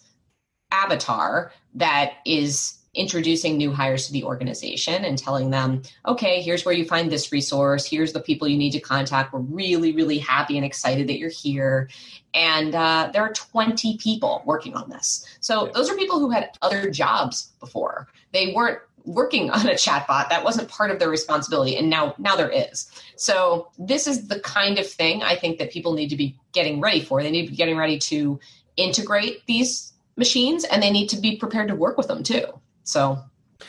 avatar 0.71 1.51
that 1.75 2.13
is 2.25 2.79
introducing 2.95 3.57
new 3.57 3.71
hires 3.71 4.07
to 4.07 4.13
the 4.13 4.23
organization 4.23 5.05
and 5.05 5.17
telling 5.17 5.49
them, 5.49 5.81
okay, 6.07 6.41
here's 6.41 6.65
where 6.65 6.73
you 6.73 6.85
find 6.85 7.11
this 7.11 7.31
resource. 7.31 7.85
Here's 7.85 8.13
the 8.13 8.21
people 8.21 8.47
you 8.47 8.57
need 8.57 8.71
to 8.71 8.79
contact. 8.79 9.33
We're 9.33 9.39
really, 9.39 9.91
really 9.91 10.17
happy 10.17 10.57
and 10.57 10.65
excited 10.65 11.07
that 11.09 11.17
you're 11.17 11.29
here. 11.29 11.89
And 12.35 12.75
uh, 12.75 13.09
there 13.13 13.23
are 13.23 13.33
20 13.33 13.97
people 13.97 14.43
working 14.45 14.75
on 14.75 14.89
this. 14.89 15.25
So 15.39 15.71
those 15.73 15.89
are 15.89 15.95
people 15.95 16.19
who 16.19 16.29
had 16.29 16.51
other 16.61 16.91
jobs 16.91 17.53
before. 17.59 18.07
They 18.33 18.53
weren't 18.53 18.79
working 19.05 19.49
on 19.57 19.67
a 19.67 19.73
chatbot 19.73 20.29
that 20.29 20.43
wasn't 20.43 20.67
part 20.67 20.91
of 20.91 20.99
their 20.99 21.09
responsibility 21.09 21.77
and 21.77 21.91
now 21.91 22.15
now 22.17 22.35
there 22.35 22.49
is 22.49 22.89
so 23.15 23.67
this 23.77 24.07
is 24.07 24.27
the 24.29 24.39
kind 24.39 24.79
of 24.79 24.89
thing 24.89 25.21
i 25.21 25.35
think 25.35 25.59
that 25.59 25.69
people 25.69 25.93
need 25.93 26.09
to 26.09 26.15
be 26.15 26.35
getting 26.53 26.81
ready 26.81 26.99
for 26.99 27.21
they 27.21 27.29
need 27.29 27.45
to 27.45 27.51
be 27.51 27.55
getting 27.55 27.77
ready 27.77 27.99
to 27.99 28.39
integrate 28.77 29.45
these 29.45 29.93
machines 30.17 30.63
and 30.63 30.81
they 30.81 30.89
need 30.89 31.07
to 31.07 31.17
be 31.17 31.37
prepared 31.37 31.67
to 31.67 31.75
work 31.75 31.99
with 31.99 32.07
them 32.07 32.23
too 32.23 32.45
so 32.83 33.19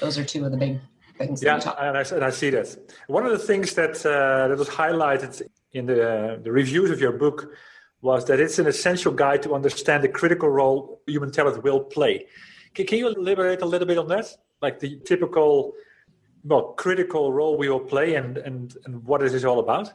those 0.01 0.17
are 0.17 0.25
two 0.25 0.47
of 0.47 0.53
the 0.53 0.57
big 0.57 0.81
things. 1.17 1.43
Yeah, 1.43 1.55
and 1.79 1.97
I, 1.97 2.03
and 2.03 2.25
I 2.25 2.31
see 2.31 2.51
that. 2.51 2.77
One 3.07 3.25
of 3.25 3.33
the 3.33 3.39
things 3.39 3.75
that 3.75 4.05
uh, 4.05 4.49
that 4.49 4.59
was 4.59 4.69
highlighted 4.69 5.43
in 5.73 5.87
the 5.87 6.09
uh, 6.09 6.37
the 6.43 6.53
reviews 6.53 6.91
of 6.91 7.01
your 7.01 7.13
book 7.13 7.53
was 8.07 8.25
that 8.27 8.39
it's 8.39 8.59
an 8.59 8.69
essential 8.69 9.13
guide 9.13 9.43
to 9.43 9.53
understand 9.53 10.05
the 10.05 10.09
critical 10.09 10.49
role 10.49 11.03
human 11.07 11.31
talent 11.33 11.63
will 11.65 11.81
play. 11.81 12.27
Can, 12.73 12.87
can 12.87 12.99
you 13.01 13.09
elaborate 13.09 13.63
a 13.63 13.67
little 13.67 13.87
bit 13.87 13.99
on 13.99 14.07
that? 14.09 14.27
Like 14.63 14.79
the 14.79 15.01
typical, 15.05 15.75
well, 16.45 16.75
critical 16.85 17.33
role 17.33 17.59
we 17.59 17.69
will 17.69 17.87
play, 17.95 18.15
and 18.15 18.39
and 18.39 18.75
and 18.85 19.05
what 19.05 19.23
is 19.23 19.33
this 19.33 19.45
all 19.45 19.59
about? 19.59 19.91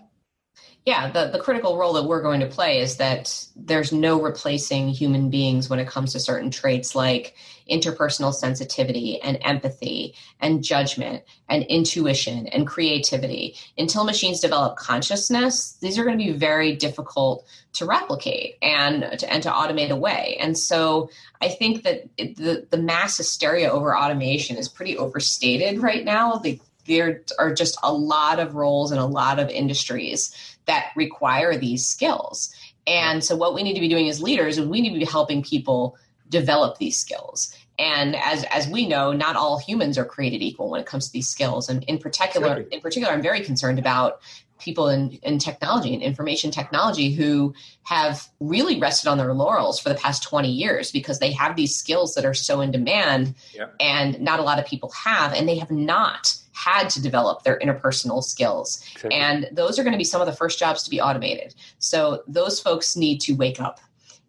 Yeah, 0.84 1.12
the, 1.12 1.28
the 1.28 1.38
critical 1.38 1.78
role 1.78 1.94
that 1.94 2.06
we're 2.06 2.24
going 2.24 2.40
to 2.40 2.48
play 2.48 2.80
is 2.80 2.98
that 2.98 3.46
there's 3.56 3.92
no 3.92 4.20
replacing 4.20 4.90
human 4.90 5.30
beings 5.30 5.70
when 5.70 5.78
it 5.78 5.88
comes 5.88 6.14
to 6.14 6.20
certain 6.20 6.50
traits 6.50 6.96
like 6.96 7.36
interpersonal 7.70 8.34
sensitivity 8.34 9.22
and 9.22 9.38
empathy 9.42 10.16
and 10.40 10.64
judgment 10.64 11.24
and 11.50 11.64
intuition 11.66 12.48
and 12.48 12.66
creativity. 12.66 13.56
Until 13.78 14.06
machines 14.06 14.40
develop 14.40 14.76
consciousness, 14.76 15.78
these 15.82 16.00
are 16.00 16.04
going 16.04 16.18
to 16.18 16.26
be 16.26 16.32
very 16.32 16.76
difficult 16.76 17.46
to 17.74 17.86
replicate 17.86 18.56
and 18.64 19.04
to, 19.20 19.32
and 19.32 19.44
to 19.44 19.50
automate 19.50 19.92
away. 19.92 20.36
And 20.40 20.58
so 20.58 21.12
I 21.42 21.50
think 21.50 21.84
that 21.84 22.10
the, 22.18 22.66
the 22.72 22.78
mass 22.78 23.18
hysteria 23.18 23.70
over 23.70 23.96
automation 23.96 24.58
is 24.58 24.68
pretty 24.68 24.98
overstated 24.98 25.80
right 25.80 26.04
now. 26.04 26.38
The, 26.38 26.60
there 26.86 27.24
are 27.40 27.54
just 27.54 27.78
a 27.84 27.94
lot 27.94 28.40
of 28.40 28.56
roles 28.56 28.92
and 28.92 29.00
a 29.00 29.06
lot 29.06 29.40
of 29.40 29.50
industries 29.50 30.36
that 30.66 30.92
require 30.96 31.58
these 31.58 31.88
skills. 31.88 32.54
And 32.88 33.24
so, 33.24 33.36
what 33.36 33.54
we 33.54 33.64
need 33.64 33.76
to 33.76 33.80
be 33.80 33.90
doing 33.90 34.10
as 34.10 34.22
leaders 34.22 34.58
is 34.58 34.66
we 34.66 34.82
need 34.82 34.94
to 34.94 35.00
be 35.00 35.06
helping 35.06 35.44
people 35.44 35.98
develop 36.30 36.78
these 36.78 36.98
skills. 36.98 37.56
And 37.78 38.16
as 38.16 38.44
as 38.46 38.68
we 38.68 38.88
know, 38.88 39.12
not 39.12 39.36
all 39.36 39.60
humans 39.60 39.98
are 39.98 40.06
created 40.06 40.42
equal 40.42 40.70
when 40.70 40.82
it 40.82 40.88
comes 40.88 41.08
to 41.08 41.14
these 41.14 41.28
skills. 41.28 41.70
And 41.70 41.84
in 41.84 41.98
particular, 41.98 42.62
in 42.72 42.82
particular, 42.82 43.14
I'm 43.14 43.22
very 43.22 43.42
concerned 43.42 43.80
about 43.80 44.22
people 44.62 44.90
in, 44.90 45.12
in 45.24 45.40
technology 45.40 45.94
and 45.94 46.02
information 46.02 46.52
technology 46.52 47.12
who 47.12 47.54
have 47.84 48.28
really 48.40 48.80
rested 48.80 49.10
on 49.10 49.18
their 49.18 49.34
laurels 49.34 49.80
for 49.80 49.90
the 49.90 49.96
past 49.96 50.24
20 50.24 50.50
years 50.50 50.92
because 50.92 51.20
they 51.20 51.32
have 51.32 51.56
these 51.56 51.76
skills 51.76 52.14
that 52.16 52.26
are 52.26 52.34
so 52.34 52.62
in 52.62 52.72
demand 52.72 53.36
yeah. 53.54 53.68
and 53.80 54.20
not 54.22 54.40
a 54.40 54.44
lot 54.44 54.60
of 54.60 54.66
people 54.66 54.92
have 54.92 55.34
and 55.34 55.48
they 55.48 55.58
have 55.58 55.72
not 55.72 56.36
had 56.54 56.90
to 56.90 57.02
develop 57.02 57.44
their 57.44 57.58
interpersonal 57.60 58.24
skills. 58.24 58.84
Exactly. 58.94 59.20
And 59.20 59.50
those 59.52 59.80
are 59.80 59.84
going 59.84 59.94
to 59.94 59.98
be 59.98 60.04
some 60.04 60.22
of 60.22 60.28
the 60.28 60.34
first 60.34 60.60
jobs 60.60 60.84
to 60.84 60.90
be 60.90 61.02
automated. 61.02 61.56
So 61.80 62.24
those 62.28 62.60
folks 62.60 62.96
need 62.96 63.20
to 63.22 63.34
wake 63.34 63.60
up 63.60 63.80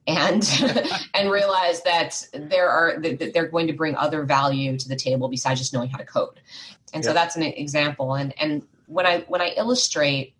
and 0.06 0.48
and 1.14 1.30
realize 1.30 1.82
that 1.82 2.26
there 2.32 2.68
are 2.68 2.98
that 3.00 3.32
they're 3.34 3.48
going 3.48 3.66
to 3.66 3.72
bring 3.72 3.94
other 3.96 4.24
value 4.24 4.76
to 4.78 4.88
the 4.88 4.96
table 4.96 5.28
besides 5.28 5.60
just 5.60 5.72
knowing 5.72 5.90
how 5.90 5.98
to 5.98 6.04
code. 6.04 6.40
And 6.94 7.02
yeah. 7.02 7.10
so 7.10 7.14
that's 7.14 7.36
an 7.36 7.42
example. 7.42 8.14
And 8.14 8.34
and 8.40 8.62
when 8.86 9.06
I 9.06 9.20
when 9.28 9.40
I 9.40 9.54
illustrate 9.56 10.34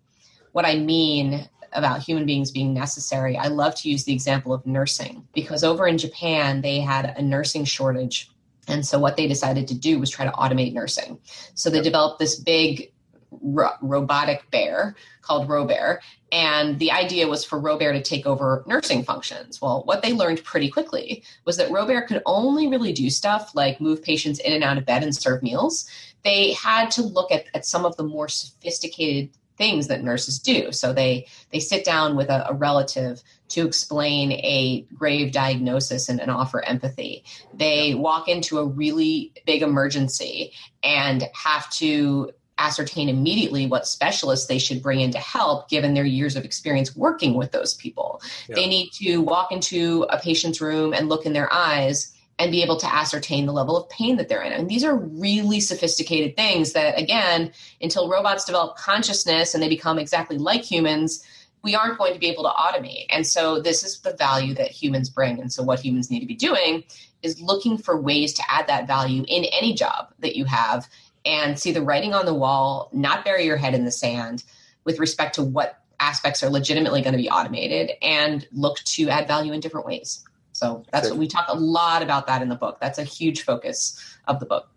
what 0.51 0.65
I 0.65 0.75
mean 0.75 1.47
about 1.71 2.01
human 2.01 2.25
beings 2.25 2.51
being 2.51 2.73
necessary, 2.73 3.35
I 3.35 3.47
love 3.47 3.73
to 3.75 3.89
use 3.89 4.03
the 4.03 4.13
example 4.13 4.53
of 4.53 4.65
nursing 4.65 5.27
because 5.33 5.63
over 5.63 5.87
in 5.87 5.97
Japan 5.97 6.61
they 6.61 6.79
had 6.79 7.17
a 7.17 7.21
nursing 7.21 7.65
shortage 7.65 8.29
and 8.67 8.85
so 8.85 8.99
what 8.99 9.17
they 9.17 9.27
decided 9.27 9.67
to 9.67 9.75
do 9.75 9.99
was 9.99 10.09
try 10.09 10.25
to 10.25 10.31
automate 10.31 10.73
nursing. 10.73 11.19
So 11.53 11.69
they 11.69 11.81
developed 11.81 12.19
this 12.19 12.39
big 12.39 12.93
ro- 13.41 13.73
robotic 13.81 14.49
bear 14.51 14.95
called 15.21 15.47
Robear. 15.47 15.99
And 16.31 16.79
the 16.79 16.91
idea 16.91 17.27
was 17.27 17.43
for 17.43 17.59
Robear 17.59 17.93
to 17.93 18.01
take 18.01 18.25
over 18.25 18.63
nursing 18.65 19.03
functions. 19.03 19.61
Well, 19.61 19.83
what 19.85 20.01
they 20.01 20.13
learned 20.13 20.43
pretty 20.43 20.69
quickly 20.69 21.23
was 21.45 21.57
that 21.57 21.71
Robear 21.71 22.07
could 22.07 22.21
only 22.25 22.67
really 22.67 22.93
do 22.93 23.09
stuff 23.09 23.53
like 23.53 23.81
move 23.81 24.01
patients 24.01 24.39
in 24.39 24.53
and 24.53 24.63
out 24.63 24.77
of 24.77 24.85
bed 24.85 25.03
and 25.03 25.15
serve 25.15 25.43
meals. 25.43 25.87
They 26.23 26.53
had 26.53 26.91
to 26.91 27.01
look 27.01 27.31
at, 27.31 27.45
at 27.53 27.65
some 27.65 27.85
of 27.85 27.97
the 27.97 28.03
more 28.03 28.27
sophisticated 28.27 29.29
things 29.57 29.87
that 29.87 30.03
nurses 30.03 30.39
do. 30.39 30.71
So 30.71 30.93
they 30.93 31.27
they 31.51 31.59
sit 31.59 31.85
down 31.85 32.15
with 32.15 32.29
a, 32.29 32.49
a 32.49 32.53
relative 32.53 33.21
to 33.49 33.65
explain 33.67 34.31
a 34.31 34.85
grave 34.95 35.31
diagnosis 35.31 36.09
and, 36.09 36.19
and, 36.19 36.31
offer 36.31 36.63
empathy. 36.63 37.23
They 37.53 37.93
walk 37.93 38.27
into 38.27 38.57
a 38.57 38.65
really 38.65 39.31
big 39.45 39.61
emergency 39.61 40.53
and 40.81 41.29
have 41.35 41.69
to 41.71 42.31
ascertain 42.57 43.09
immediately 43.09 43.67
what 43.67 43.87
specialists 43.87 44.47
they 44.47 44.57
should 44.57 44.81
bring 44.81 45.01
in 45.01 45.11
to 45.11 45.19
help 45.19 45.69
given 45.69 45.93
their 45.93 46.05
years 46.05 46.35
of 46.35 46.45
experience 46.45 46.95
working 46.95 47.35
with 47.35 47.51
those 47.51 47.73
people. 47.75 48.21
Yeah. 48.47 48.55
They 48.55 48.67
need 48.67 48.91
to 48.93 49.17
walk 49.17 49.51
into 49.51 50.03
a 50.09 50.19
patient's 50.19 50.61
room 50.61 50.93
and 50.93 51.09
look 51.09 51.25
in 51.25 51.33
their 51.33 51.51
eyes 51.51 52.12
and 52.39 52.51
be 52.51 52.63
able 52.63 52.77
to 52.77 52.93
ascertain 52.93 53.45
the 53.45 53.53
level 53.53 53.77
of 53.77 53.87
pain 53.89 54.17
that 54.17 54.27
they're 54.27 54.41
in. 54.41 54.51
And 54.51 54.69
these 54.69 54.83
are 54.83 54.95
really 54.95 55.59
sophisticated 55.59 56.35
things 56.35 56.73
that, 56.73 56.99
again, 56.99 57.51
until 57.81 58.09
robots 58.09 58.45
develop 58.45 58.75
consciousness 58.75 59.53
and 59.53 59.61
they 59.61 59.69
become 59.69 59.99
exactly 59.99 60.37
like 60.37 60.63
humans, 60.63 61.23
we 61.63 61.75
aren't 61.75 61.97
going 61.97 62.13
to 62.13 62.19
be 62.19 62.27
able 62.27 62.43
to 62.43 62.49
automate. 62.49 63.05
And 63.09 63.25
so, 63.25 63.61
this 63.61 63.83
is 63.83 63.99
the 63.99 64.13
value 64.13 64.53
that 64.55 64.71
humans 64.71 65.09
bring. 65.09 65.39
And 65.39 65.51
so, 65.51 65.63
what 65.63 65.79
humans 65.79 66.09
need 66.09 66.21
to 66.21 66.25
be 66.25 66.35
doing 66.35 66.83
is 67.21 67.39
looking 67.39 67.77
for 67.77 67.99
ways 67.99 68.33
to 68.33 68.43
add 68.49 68.67
that 68.67 68.87
value 68.87 69.23
in 69.27 69.45
any 69.45 69.73
job 69.73 70.13
that 70.19 70.35
you 70.35 70.45
have 70.45 70.89
and 71.25 71.57
see 71.57 71.71
the 71.71 71.81
writing 71.81 72.13
on 72.13 72.25
the 72.25 72.33
wall, 72.33 72.89
not 72.91 73.23
bury 73.23 73.45
your 73.45 73.57
head 73.57 73.73
in 73.73 73.85
the 73.85 73.91
sand 73.91 74.43
with 74.83 74.99
respect 74.99 75.35
to 75.35 75.43
what 75.43 75.79
aspects 75.99 76.43
are 76.43 76.49
legitimately 76.49 77.01
going 77.01 77.13
to 77.13 77.17
be 77.17 77.29
automated 77.29 77.91
and 78.01 78.45
look 78.51 78.79
to 78.79 79.07
add 79.09 79.27
value 79.27 79.53
in 79.53 79.61
different 79.61 79.85
ways. 79.85 80.25
So 80.63 80.83
that's 80.91 81.09
what 81.09 81.19
we 81.19 81.27
talk 81.27 81.47
a 81.49 81.57
lot 81.57 82.01
about 82.01 82.25
that 82.27 82.41
in 82.41 82.47
the 82.47 82.55
book. 82.55 82.77
That's 82.79 82.97
a 82.97 83.03
huge 83.03 83.43
focus 83.43 83.99
of 84.27 84.39
the 84.39 84.45
book. 84.45 84.69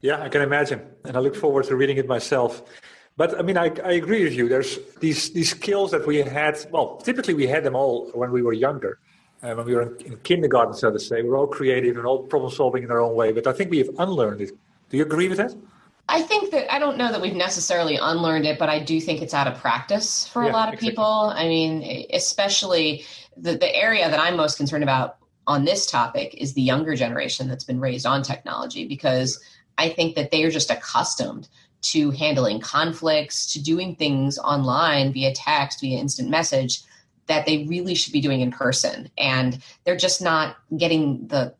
Yeah, 0.00 0.22
I 0.22 0.28
can 0.28 0.42
imagine, 0.42 0.80
and 1.04 1.16
I 1.16 1.20
look 1.20 1.36
forward 1.36 1.64
to 1.66 1.76
reading 1.76 1.98
it 1.98 2.06
myself. 2.06 2.62
But 3.16 3.38
I 3.38 3.42
mean, 3.42 3.58
I, 3.58 3.66
I 3.84 3.92
agree 3.92 4.24
with 4.24 4.34
you. 4.34 4.48
There's 4.48 4.78
these 5.00 5.30
these 5.30 5.50
skills 5.50 5.90
that 5.92 6.06
we 6.06 6.16
had. 6.16 6.54
Well, 6.70 6.96
typically 6.96 7.34
we 7.34 7.46
had 7.46 7.62
them 7.62 7.76
all 7.76 8.10
when 8.12 8.30
we 8.32 8.42
were 8.42 8.52
younger, 8.52 8.98
uh, 9.42 9.54
when 9.54 9.66
we 9.66 9.74
were 9.74 9.82
in, 9.82 10.12
in, 10.12 10.16
kindergarten, 10.18 10.74
so 10.74 10.90
to 10.90 10.98
say. 10.98 11.22
We're 11.22 11.38
all 11.38 11.46
creative 11.46 11.96
and 11.96 12.06
all 12.06 12.22
problem 12.22 12.50
solving 12.50 12.82
in 12.82 12.90
our 12.90 13.00
own 13.00 13.14
way. 13.14 13.32
But 13.32 13.46
I 13.46 13.52
think 13.52 13.70
we 13.70 13.78
have 13.78 13.90
unlearned 13.98 14.40
it. 14.40 14.50
Do 14.90 14.96
you 14.96 15.04
agree 15.04 15.28
with 15.28 15.38
that? 15.38 15.54
I 16.08 16.20
think 16.20 16.50
that 16.50 16.72
I 16.72 16.78
don't 16.78 16.98
know 16.98 17.10
that 17.10 17.20
we've 17.20 17.36
necessarily 17.36 17.96
unlearned 17.96 18.46
it, 18.46 18.58
but 18.58 18.68
I 18.68 18.78
do 18.78 19.00
think 19.00 19.22
it's 19.22 19.32
out 19.32 19.46
of 19.46 19.58
practice 19.58 20.26
for 20.26 20.44
yeah, 20.44 20.50
a 20.50 20.52
lot 20.52 20.68
of 20.68 20.74
exactly. 20.74 20.90
people. 20.90 21.32
I 21.34 21.48
mean, 21.48 22.06
especially 22.12 23.04
the, 23.36 23.56
the 23.56 23.74
area 23.74 24.10
that 24.10 24.20
I'm 24.20 24.36
most 24.36 24.58
concerned 24.58 24.82
about 24.82 25.16
on 25.46 25.64
this 25.64 25.86
topic 25.86 26.34
is 26.34 26.54
the 26.54 26.62
younger 26.62 26.94
generation 26.94 27.48
that's 27.48 27.64
been 27.64 27.80
raised 27.80 28.06
on 28.06 28.22
technology 28.22 28.86
because 28.86 29.42
I 29.78 29.88
think 29.90 30.14
that 30.16 30.30
they 30.30 30.44
are 30.44 30.50
just 30.50 30.70
accustomed 30.70 31.48
to 31.82 32.10
handling 32.12 32.60
conflicts, 32.60 33.52
to 33.52 33.62
doing 33.62 33.94
things 33.94 34.38
online 34.38 35.12
via 35.12 35.34
text, 35.34 35.80
via 35.80 35.98
instant 35.98 36.30
message 36.30 36.82
that 37.26 37.46
they 37.46 37.64
really 37.64 37.94
should 37.94 38.12
be 38.12 38.20
doing 38.20 38.40
in 38.40 38.50
person. 38.50 39.10
And 39.18 39.62
they're 39.84 39.96
just 39.96 40.22
not 40.22 40.56
getting 40.76 41.26
the 41.28 41.54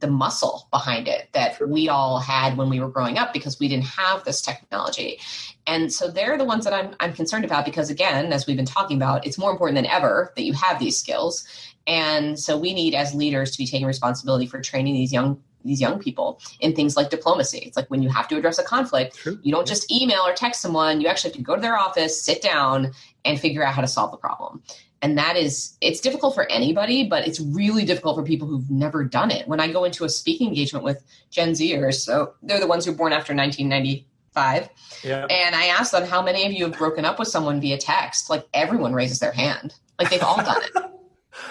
the 0.00 0.08
muscle 0.08 0.66
behind 0.72 1.06
it 1.06 1.28
that 1.32 1.56
we 1.68 1.88
all 1.88 2.18
had 2.18 2.56
when 2.56 2.68
we 2.68 2.80
were 2.80 2.88
growing 2.88 3.18
up 3.18 3.32
because 3.32 3.60
we 3.60 3.68
didn't 3.68 3.84
have 3.84 4.24
this 4.24 4.42
technology. 4.42 5.20
And 5.66 5.92
so 5.92 6.10
they're 6.10 6.36
the 6.36 6.44
ones 6.44 6.64
that 6.64 6.74
I'm, 6.74 6.94
I'm 6.98 7.12
concerned 7.12 7.44
about 7.44 7.64
because, 7.64 7.88
again, 7.88 8.32
as 8.32 8.46
we've 8.46 8.56
been 8.56 8.66
talking 8.66 8.96
about, 8.96 9.24
it's 9.24 9.38
more 9.38 9.50
important 9.50 9.76
than 9.76 9.86
ever 9.86 10.32
that 10.34 10.42
you 10.42 10.52
have 10.54 10.80
these 10.80 10.98
skills. 10.98 11.46
And 11.86 12.38
so 12.38 12.58
we 12.58 12.74
need, 12.74 12.94
as 12.94 13.14
leaders, 13.14 13.52
to 13.52 13.58
be 13.58 13.66
taking 13.66 13.86
responsibility 13.86 14.46
for 14.46 14.60
training 14.60 14.94
these 14.94 15.12
young 15.12 15.42
these 15.66 15.80
young 15.80 15.98
people 15.98 16.40
in 16.60 16.74
things 16.74 16.96
like 16.96 17.10
diplomacy. 17.10 17.58
It's 17.58 17.76
like 17.76 17.88
when 17.88 18.02
you 18.02 18.08
have 18.08 18.28
to 18.28 18.36
address 18.36 18.58
a 18.58 18.62
conflict, 18.62 19.16
True. 19.16 19.38
you 19.42 19.52
don't 19.52 19.66
just 19.66 19.90
email 19.90 20.20
or 20.20 20.32
text 20.32 20.60
someone, 20.60 21.00
you 21.00 21.08
actually 21.08 21.30
have 21.30 21.36
to 21.38 21.42
go 21.42 21.56
to 21.56 21.60
their 21.60 21.76
office, 21.76 22.22
sit 22.22 22.40
down, 22.40 22.92
and 23.24 23.38
figure 23.38 23.64
out 23.64 23.74
how 23.74 23.80
to 23.80 23.88
solve 23.88 24.12
the 24.12 24.16
problem. 24.16 24.62
And 25.02 25.18
that 25.18 25.36
is, 25.36 25.76
it's 25.80 26.00
difficult 26.00 26.34
for 26.34 26.50
anybody, 26.50 27.06
but 27.06 27.26
it's 27.26 27.38
really 27.40 27.84
difficult 27.84 28.16
for 28.16 28.22
people 28.22 28.48
who've 28.48 28.70
never 28.70 29.04
done 29.04 29.30
it. 29.30 29.46
When 29.46 29.60
I 29.60 29.70
go 29.70 29.84
into 29.84 30.04
a 30.04 30.08
speaking 30.08 30.48
engagement 30.48 30.84
with 30.84 31.02
Gen 31.30 31.52
Zers, 31.52 31.96
so 31.96 32.34
they're 32.42 32.60
the 32.60 32.66
ones 32.66 32.84
who 32.84 32.92
were 32.92 32.96
born 32.96 33.12
after 33.12 33.34
1995. 33.34 34.68
Yeah. 35.04 35.26
And 35.26 35.54
I 35.54 35.66
ask 35.66 35.92
them, 35.92 36.06
how 36.06 36.22
many 36.22 36.46
of 36.46 36.52
you 36.52 36.64
have 36.64 36.78
broken 36.78 37.04
up 37.04 37.18
with 37.18 37.28
someone 37.28 37.60
via 37.60 37.76
text? 37.76 38.30
Like 38.30 38.46
everyone 38.54 38.94
raises 38.94 39.18
their 39.18 39.32
hand. 39.32 39.74
Like 39.98 40.10
they've 40.10 40.22
all 40.22 40.36
done 40.36 40.62
it. 40.62 40.70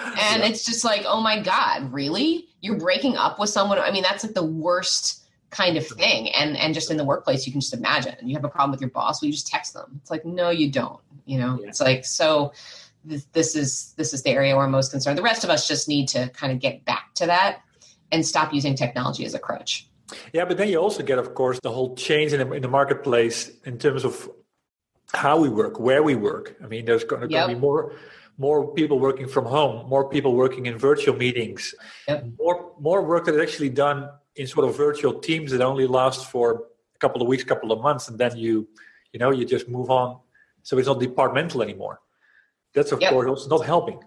and 0.06 0.42
yeah. 0.42 0.48
it's 0.48 0.65
just 0.65 0.84
like, 0.84 1.04
oh 1.06 1.22
my 1.22 1.39
God, 1.39 1.92
really? 1.94 2.48
You're 2.62 2.77
breaking 2.77 3.15
up 3.15 3.39
with 3.39 3.50
someone? 3.50 3.80
I 3.80 3.92
mean, 3.92 4.04
that's 4.04 4.24
like 4.24 4.34
the 4.34 4.44
worst 4.46 5.24
kind 5.50 5.77
of 5.77 5.88
thing. 5.88 6.30
And 6.32 6.58
and 6.58 6.74
just 6.74 6.92
in 6.92 6.98
the 6.98 7.06
workplace, 7.06 7.46
you 7.46 7.51
can 7.51 7.62
just 7.62 7.74
imagine. 7.74 8.15
You 8.22 8.36
have 8.36 8.46
a 8.46 8.50
problem 8.50 8.72
with 8.72 8.82
your 8.82 8.89
boss, 8.89 9.22
well, 9.22 9.27
you 9.27 9.34
just 9.34 9.48
text 9.48 9.74
them. 9.74 10.00
It's 10.01 10.12
like, 10.12 10.25
no, 10.25 10.50
you 10.50 10.72
don't. 10.72 11.00
You 11.25 11.39
know, 11.39 11.60
yeah. 11.60 11.70
it's 11.70 11.82
like 11.82 12.06
so 12.06 12.54
this, 13.04 13.25
this 13.34 13.56
is 13.56 13.94
this 13.98 14.13
is 14.13 14.24
the 14.24 14.32
area 14.32 14.56
where 14.56 14.65
I'm 14.65 14.72
most 14.72 14.92
concerned. 14.92 15.18
The 15.18 15.24
rest 15.24 15.44
of 15.44 15.50
us 15.50 15.68
just 15.68 15.88
need 15.88 16.08
to 16.10 16.30
kind 16.30 16.51
of 16.51 16.60
get 16.60 16.86
back 16.86 17.13
to 17.15 17.25
that 17.27 17.62
and 18.12 18.25
stop 18.25 18.54
using 18.54 18.75
technology 18.75 19.25
as 19.25 19.34
a 19.34 19.39
crutch. 19.39 19.88
Yeah, 20.34 20.46
but 20.46 20.58
then 20.58 20.70
you 20.70 20.77
also 20.77 21.04
get, 21.04 21.18
of 21.18 21.34
course, 21.34 21.60
the 21.62 21.72
whole 21.72 21.96
change 21.96 22.34
in 22.34 22.48
the, 22.48 22.56
in 22.56 22.62
the 22.62 22.68
marketplace 22.68 23.51
in 23.65 23.80
terms 23.80 24.06
of 24.06 24.30
how 25.13 25.39
we 25.39 25.50
work, 25.50 25.80
where 25.80 26.04
we 26.04 26.15
work. 26.15 26.56
I 26.63 26.68
mean, 26.68 26.86
there's 26.86 27.04
going 27.04 27.22
to, 27.22 27.30
yep. 27.30 27.48
be 27.48 27.56
more 27.56 27.94
more 28.38 28.74
people 28.74 29.00
working 29.00 29.27
from 29.27 29.46
home, 29.46 29.88
more 29.89 30.10
people 30.10 30.36
working 30.36 30.65
in 30.65 30.77
virtual 30.77 31.15
meetings, 31.15 31.74
yep. 32.08 32.25
more 32.38 32.72
more 32.80 33.01
work 33.01 33.25
that 33.25 33.36
is 33.36 33.42
actually 33.42 33.70
done 33.70 34.10
in 34.36 34.48
sort 34.48 34.68
of 34.68 34.75
virtual 34.75 35.13
teams 35.20 35.51
that 35.51 35.62
only 35.62 35.88
last 35.88 36.30
for 36.30 36.65
a 36.96 37.00
couple 37.00 37.22
of 37.22 37.27
weeks, 37.27 37.44
a 37.44 37.46
couple 37.46 37.72
of 37.72 37.82
months, 37.82 38.10
and 38.10 38.18
then 38.18 38.36
you 38.38 38.68
you 39.13 39.20
know 39.20 39.32
you 39.32 39.46
just 39.46 39.70
move 39.70 39.89
on. 39.89 40.20
So 40.63 40.77
it's 40.77 40.88
not 40.88 41.00
departmental 41.00 41.62
anymore. 41.62 42.01
That's 42.74 42.92
of 42.92 43.01
yep. 43.01 43.12
course 43.12 43.27
also 43.30 43.50
not 43.50 43.65
helping. 43.65 44.00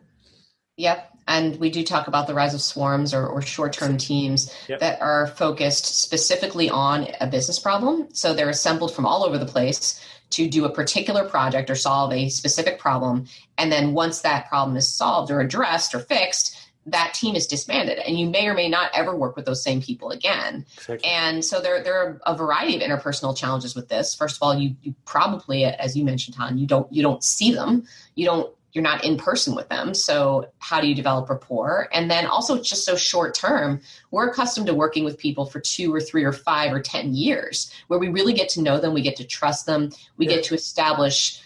Yep. 0.77 1.11
And 1.27 1.57
we 1.57 1.69
do 1.69 1.85
talk 1.85 2.09
about 2.09 2.27
the 2.27 2.35
rise 2.35 2.55
of 2.55 2.63
swarms 2.63 3.13
or, 3.13 3.27
or 3.27 3.43
short 3.43 3.75
term 3.75 3.99
teams 3.99 4.51
yep. 4.69 4.81
that 4.81 5.01
are 5.03 5.27
focused 5.27 6.01
specifically 6.01 6.71
on 6.71 7.09
a 7.21 7.27
business 7.27 7.59
problem. 7.59 8.09
So 8.15 8.33
they're 8.33 8.49
assembled 8.49 8.95
from 8.95 9.05
all 9.05 9.25
over 9.25 9.37
the 9.37 9.47
place 9.47 10.03
to 10.31 10.49
do 10.49 10.65
a 10.65 10.71
particular 10.71 11.25
project 11.25 11.71
or 11.71 11.75
solve 11.75 12.13
a 12.13 12.29
specific 12.29 12.79
problem. 12.79 13.27
And 13.57 13.73
then 13.73 13.95
once 13.95 14.21
that 14.21 14.49
problem 14.49 14.77
is 14.77 14.93
solved 14.93 15.31
or 15.31 15.41
addressed 15.41 15.95
or 15.95 16.01
fixed, 16.01 16.57
that 16.87 17.15
team 17.15 17.35
is 17.35 17.47
disbanded 17.47 17.99
and 17.99 18.19
you 18.19 18.29
may 18.29 18.47
or 18.47 18.55
may 18.55 18.69
not 18.69 18.91
ever 18.95 19.15
work 19.15 19.37
with 19.37 19.45
those 19.45 19.63
same 19.63 19.81
people 19.81 20.11
again 20.11 20.65
exactly. 20.77 21.09
and 21.09 21.45
so 21.45 21.61
there, 21.61 21.83
there 21.83 22.01
are 22.01 22.21
a 22.27 22.35
variety 22.35 22.77
of 22.77 22.83
interpersonal 22.83 23.37
challenges 23.37 23.75
with 23.75 23.89
this 23.89 24.15
first 24.15 24.37
of 24.37 24.43
all 24.43 24.55
you, 24.55 24.75
you 24.83 24.95
probably 25.05 25.65
as 25.65 25.97
you 25.97 26.05
mentioned 26.05 26.37
Han, 26.37 26.59
you 26.59 26.67
don't 26.67 26.91
you 26.93 27.03
don't 27.03 27.23
see 27.23 27.53
them 27.53 27.85
you 28.15 28.25
don't 28.25 28.53
you're 28.73 28.85
not 28.85 29.05
in 29.05 29.17
person 29.17 29.55
with 29.55 29.69
them. 29.69 29.95
So 29.95 30.51
how 30.59 30.81
do 30.81 30.87
you 30.87 30.95
develop 30.95 31.31
rapport? 31.31 31.89
And 31.93 32.11
then 32.11 32.27
also 32.27 32.55
it's 32.55 32.69
just 32.69 32.85
so 32.85 32.97
short 32.97 33.35
term. 33.35 33.81
We're 34.11 34.29
accustomed 34.29 34.67
to 34.67 34.75
working 34.75 35.05
with 35.05 35.19
people 35.19 35.47
for 35.47 35.61
two 35.61 35.95
or 35.95 36.01
three 36.01 36.25
or 36.25 36.33
five 36.33 36.73
or 36.73 36.81
10 36.81 37.15
years 37.15 37.73
where 37.89 37.99
we 37.99 38.09
really 38.09 38.35
get 38.35 38.49
to 38.51 38.63
know 38.63 38.79
them. 38.79 38.95
We 38.95 39.03
get 39.03 39.17
to 39.17 39.27
trust 39.27 39.67
them. 39.67 39.91
We 40.17 40.27
yeah. 40.29 40.37
get 40.37 40.45
to 40.45 40.55
establish 40.55 41.41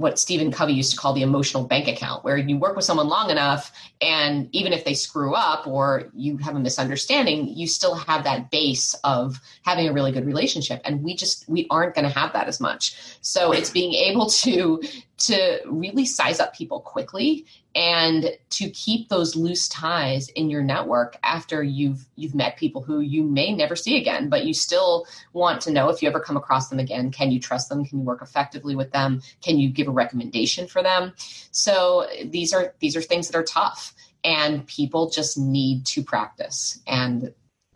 what 0.00 0.18
Stephen 0.18 0.50
Covey 0.50 0.72
used 0.72 0.92
to 0.92 0.96
call 0.96 1.12
the 1.12 1.20
emotional 1.20 1.64
bank 1.64 1.86
account, 1.86 2.24
where 2.24 2.38
you 2.38 2.56
work 2.56 2.74
with 2.74 2.86
someone 2.86 3.06
long 3.06 3.28
enough, 3.28 3.70
and 4.00 4.48
even 4.52 4.72
if 4.72 4.82
they 4.82 4.94
screw 4.94 5.34
up 5.34 5.66
or 5.66 6.10
you 6.14 6.38
have 6.38 6.56
a 6.56 6.58
misunderstanding, 6.58 7.48
you 7.48 7.66
still 7.66 7.94
have 7.94 8.24
that 8.24 8.50
base 8.50 8.94
of 9.04 9.38
having 9.62 9.88
a 9.88 9.92
really 9.92 10.10
good 10.10 10.24
relationship. 10.24 10.80
And 10.84 11.02
we 11.02 11.14
just 11.14 11.46
we 11.50 11.66
aren't 11.70 11.94
going 11.94 12.06
to 12.06 12.18
have 12.18 12.32
that 12.32 12.48
as 12.48 12.60
much. 12.60 12.96
So 13.20 13.52
it's 13.52 13.68
being 13.68 13.92
able 13.92 14.30
to 14.30 14.80
to 15.20 15.60
really 15.66 16.04
size 16.06 16.40
up 16.40 16.54
people 16.54 16.80
quickly 16.80 17.46
and 17.74 18.36
to 18.48 18.70
keep 18.70 19.08
those 19.08 19.36
loose 19.36 19.68
ties 19.68 20.28
in 20.30 20.50
your 20.50 20.62
network 20.62 21.16
after 21.22 21.62
you've 21.62 22.06
you've 22.16 22.34
met 22.34 22.56
people 22.56 22.82
who 22.82 23.00
you 23.00 23.22
may 23.22 23.54
never 23.54 23.76
see 23.76 23.96
again 23.96 24.28
but 24.28 24.44
you 24.44 24.52
still 24.52 25.06
want 25.32 25.60
to 25.60 25.70
know 25.70 25.88
if 25.88 26.02
you 26.02 26.08
ever 26.08 26.20
come 26.20 26.36
across 26.36 26.68
them 26.68 26.78
again. 26.78 27.10
Can 27.10 27.30
you 27.30 27.38
trust 27.38 27.68
them? 27.68 27.84
Can 27.84 28.00
you 28.00 28.04
work 28.04 28.22
effectively 28.22 28.74
with 28.74 28.90
them? 28.92 29.22
Can 29.42 29.58
you 29.58 29.68
give 29.70 29.88
a 29.88 29.92
recommendation 29.92 30.66
for 30.66 30.82
them? 30.82 31.12
So 31.52 32.08
these 32.24 32.52
are 32.52 32.74
these 32.80 32.96
are 32.96 33.02
things 33.02 33.28
that 33.28 33.38
are 33.38 33.44
tough 33.44 33.94
and 34.24 34.66
people 34.66 35.10
just 35.10 35.38
need 35.38 35.86
to 35.86 36.02
practice. 36.02 36.80
And 36.86 37.32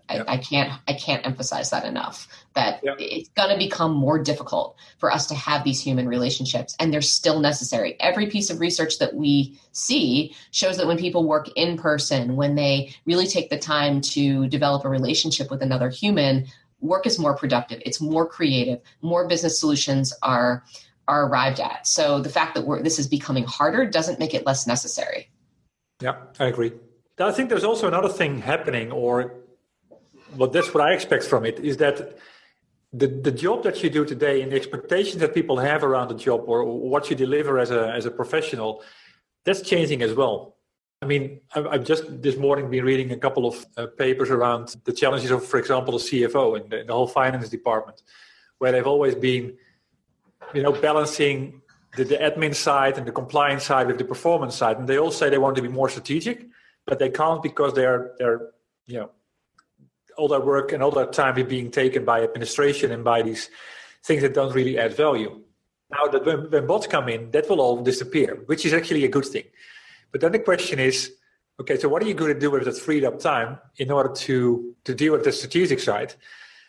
I, 0.09 0.23
I, 0.29 0.37
can't 0.37 0.73
I 0.87 0.93
can't 0.93 1.25
emphasize 1.27 1.71
that 1.71 1.85
enough. 1.85 2.29
That 2.55 2.81
yep. 2.85 2.97
it's 2.99 3.29
going 3.31 3.51
to 3.51 3.57
become 3.57 3.93
more 3.93 4.19
difficult 4.19 4.77
for 4.99 5.11
us 5.11 5.27
to 5.29 5.35
have 5.35 5.65
these 5.65 5.81
human 5.81 6.09
relationships, 6.09 6.77
and 6.79 6.93
they're 6.93 7.01
still 7.01 7.41
necessary. 7.41 7.97
Every 8.01 8.27
piece 8.27 8.51
of 8.51 8.61
research 8.61 8.99
that 8.99 9.15
we 9.15 9.59
see 9.73 10.35
shows 10.51 10.77
that 10.77 10.87
when 10.87 10.99
people 10.99 11.27
work 11.27 11.49
in 11.57 11.77
person, 11.77 12.37
when 12.37 12.55
they 12.55 12.95
really 13.07 13.27
take 13.27 13.51
the 13.51 13.59
time 13.59 14.01
to 14.03 14.47
develop 14.49 14.85
a 14.85 14.89
relationship 14.89 15.51
with 15.51 15.63
another 15.63 15.89
human, 15.89 16.47
work 16.81 17.07
is 17.07 17.19
more 17.19 17.35
productive. 17.37 17.83
It's 17.85 18.01
more 18.01 18.29
creative. 18.29 18.81
More 19.03 19.27
business 19.27 19.59
solutions 19.59 20.13
are 20.23 20.65
are 21.07 21.27
arrived 21.27 21.61
at. 21.61 21.87
So 21.87 22.21
the 22.21 22.31
fact 22.31 22.55
that 22.55 22.81
this 22.83 22.99
is 22.99 23.07
becoming 23.07 23.45
harder 23.45 23.85
doesn't 23.85 24.19
make 24.19 24.33
it 24.33 24.47
less 24.47 24.67
necessary. 24.67 25.31
Yeah, 26.01 26.17
I 26.39 26.47
agree. 26.47 26.73
I 27.19 27.31
think 27.31 27.49
there's 27.49 27.65
also 27.65 27.87
another 27.87 28.09
thing 28.09 28.39
happening, 28.39 28.91
or 28.91 29.35
well, 30.37 30.51
that's 30.51 30.73
what 30.75 30.83
I 30.83 30.93
expect 30.93 31.25
from 31.25 31.45
it 31.45 31.59
is 31.61 31.77
that 31.79 32.19
the, 32.93 33.09
the 33.09 33.33
job 33.33 33.65
that 33.65 33.83
you 33.83 33.91
do 33.91 34.05
today 34.05 34.41
and 34.43 34.53
the 34.53 34.57
expectations 34.57 35.19
that 35.21 35.35
people 35.35 35.59
have 35.59 35.83
around 35.83 36.09
the 36.09 36.15
job 36.15 36.45
or 36.47 36.65
what 36.65 37.11
you 37.11 37.17
deliver 37.17 37.59
as 37.59 37.71
a, 37.71 37.93
as 37.93 38.07
a 38.07 38.11
professional, 38.11 38.83
that's 39.45 39.63
changing 39.63 40.03
as 40.03 40.15
well. 40.15 40.57
I 41.03 41.07
mean, 41.07 41.41
I've 41.55 41.85
just 41.85 42.23
this 42.23 42.37
morning 42.37 42.71
been 42.71 42.85
reading 42.85 43.11
a 43.11 43.17
couple 43.17 43.47
of 43.47 43.67
uh, 43.77 43.87
papers 43.99 44.31
around 44.31 44.75
the 44.85 44.93
challenges 44.93 45.31
of, 45.31 45.45
for 45.45 45.59
example, 45.59 45.99
the 45.99 46.05
CFO 46.05 46.61
and 46.61 46.71
the, 46.71 46.85
the 46.87 46.93
whole 46.93 47.07
finance 47.07 47.49
department, 47.49 48.03
where 48.59 48.73
they've 48.73 48.87
always 48.87 49.15
been, 49.15 49.57
you 50.55 50.63
know, 50.63 50.73
balancing 50.73 51.61
the, 51.97 52.05
the 52.05 52.17
admin 52.17 52.55
side 52.55 52.97
and 52.97 53.07
the 53.07 53.13
compliance 53.13 53.65
side 53.65 53.87
with 53.87 53.99
the 53.99 54.05
performance 54.05 54.55
side. 54.55 54.79
And 54.79 54.89
they 54.89 54.99
all 54.99 55.11
say 55.11 55.29
they 55.29 55.39
want 55.39 55.57
to 55.57 55.63
be 55.63 55.69
more 55.69 55.89
strategic, 55.89 56.47
but 56.87 56.99
they 56.99 57.11
can't 57.11 57.43
because 57.43 57.75
they're 57.75 58.13
they're 58.19 58.51
you 58.87 59.01
know 59.01 59.11
all 60.17 60.29
that 60.29 60.45
work 60.45 60.73
and 60.73 60.83
all 60.83 60.91
that 60.93 61.13
time 61.13 61.37
is 61.39 61.47
being 61.47 61.71
taken 61.71 62.05
by 62.05 62.23
administration 62.23 62.93
and 62.93 63.05
by 63.05 63.23
these 63.23 63.51
things 64.03 64.23
that 64.23 64.35
don't 64.35 64.55
really 64.55 64.79
add 64.79 64.95
value. 64.95 65.41
Now 65.91 66.07
that 66.07 66.25
when, 66.25 66.51
when 66.51 66.67
bots 66.67 66.87
come 66.87 67.09
in, 67.09 67.31
that 67.31 67.49
will 67.49 67.61
all 67.61 67.83
disappear, 67.83 68.43
which 68.47 68.65
is 68.67 68.73
actually 68.73 69.05
a 69.05 69.09
good 69.09 69.27
thing. 69.27 69.45
But 70.13 70.21
then 70.21 70.33
the 70.33 70.39
question 70.39 70.79
is, 70.79 71.13
okay, 71.61 71.79
so 71.79 71.89
what 71.89 72.03
are 72.03 72.07
you 72.07 72.15
going 72.15 72.33
to 72.33 72.39
do 72.39 72.51
with 72.51 72.65
that 72.65 72.79
freed 72.79 73.05
up 73.05 73.19
time 73.19 73.59
in 73.77 73.91
order 73.91 74.13
to 74.27 74.75
to 74.85 74.95
deal 74.95 75.13
with 75.13 75.25
the 75.25 75.33
strategic 75.33 75.81
side? 75.81 76.15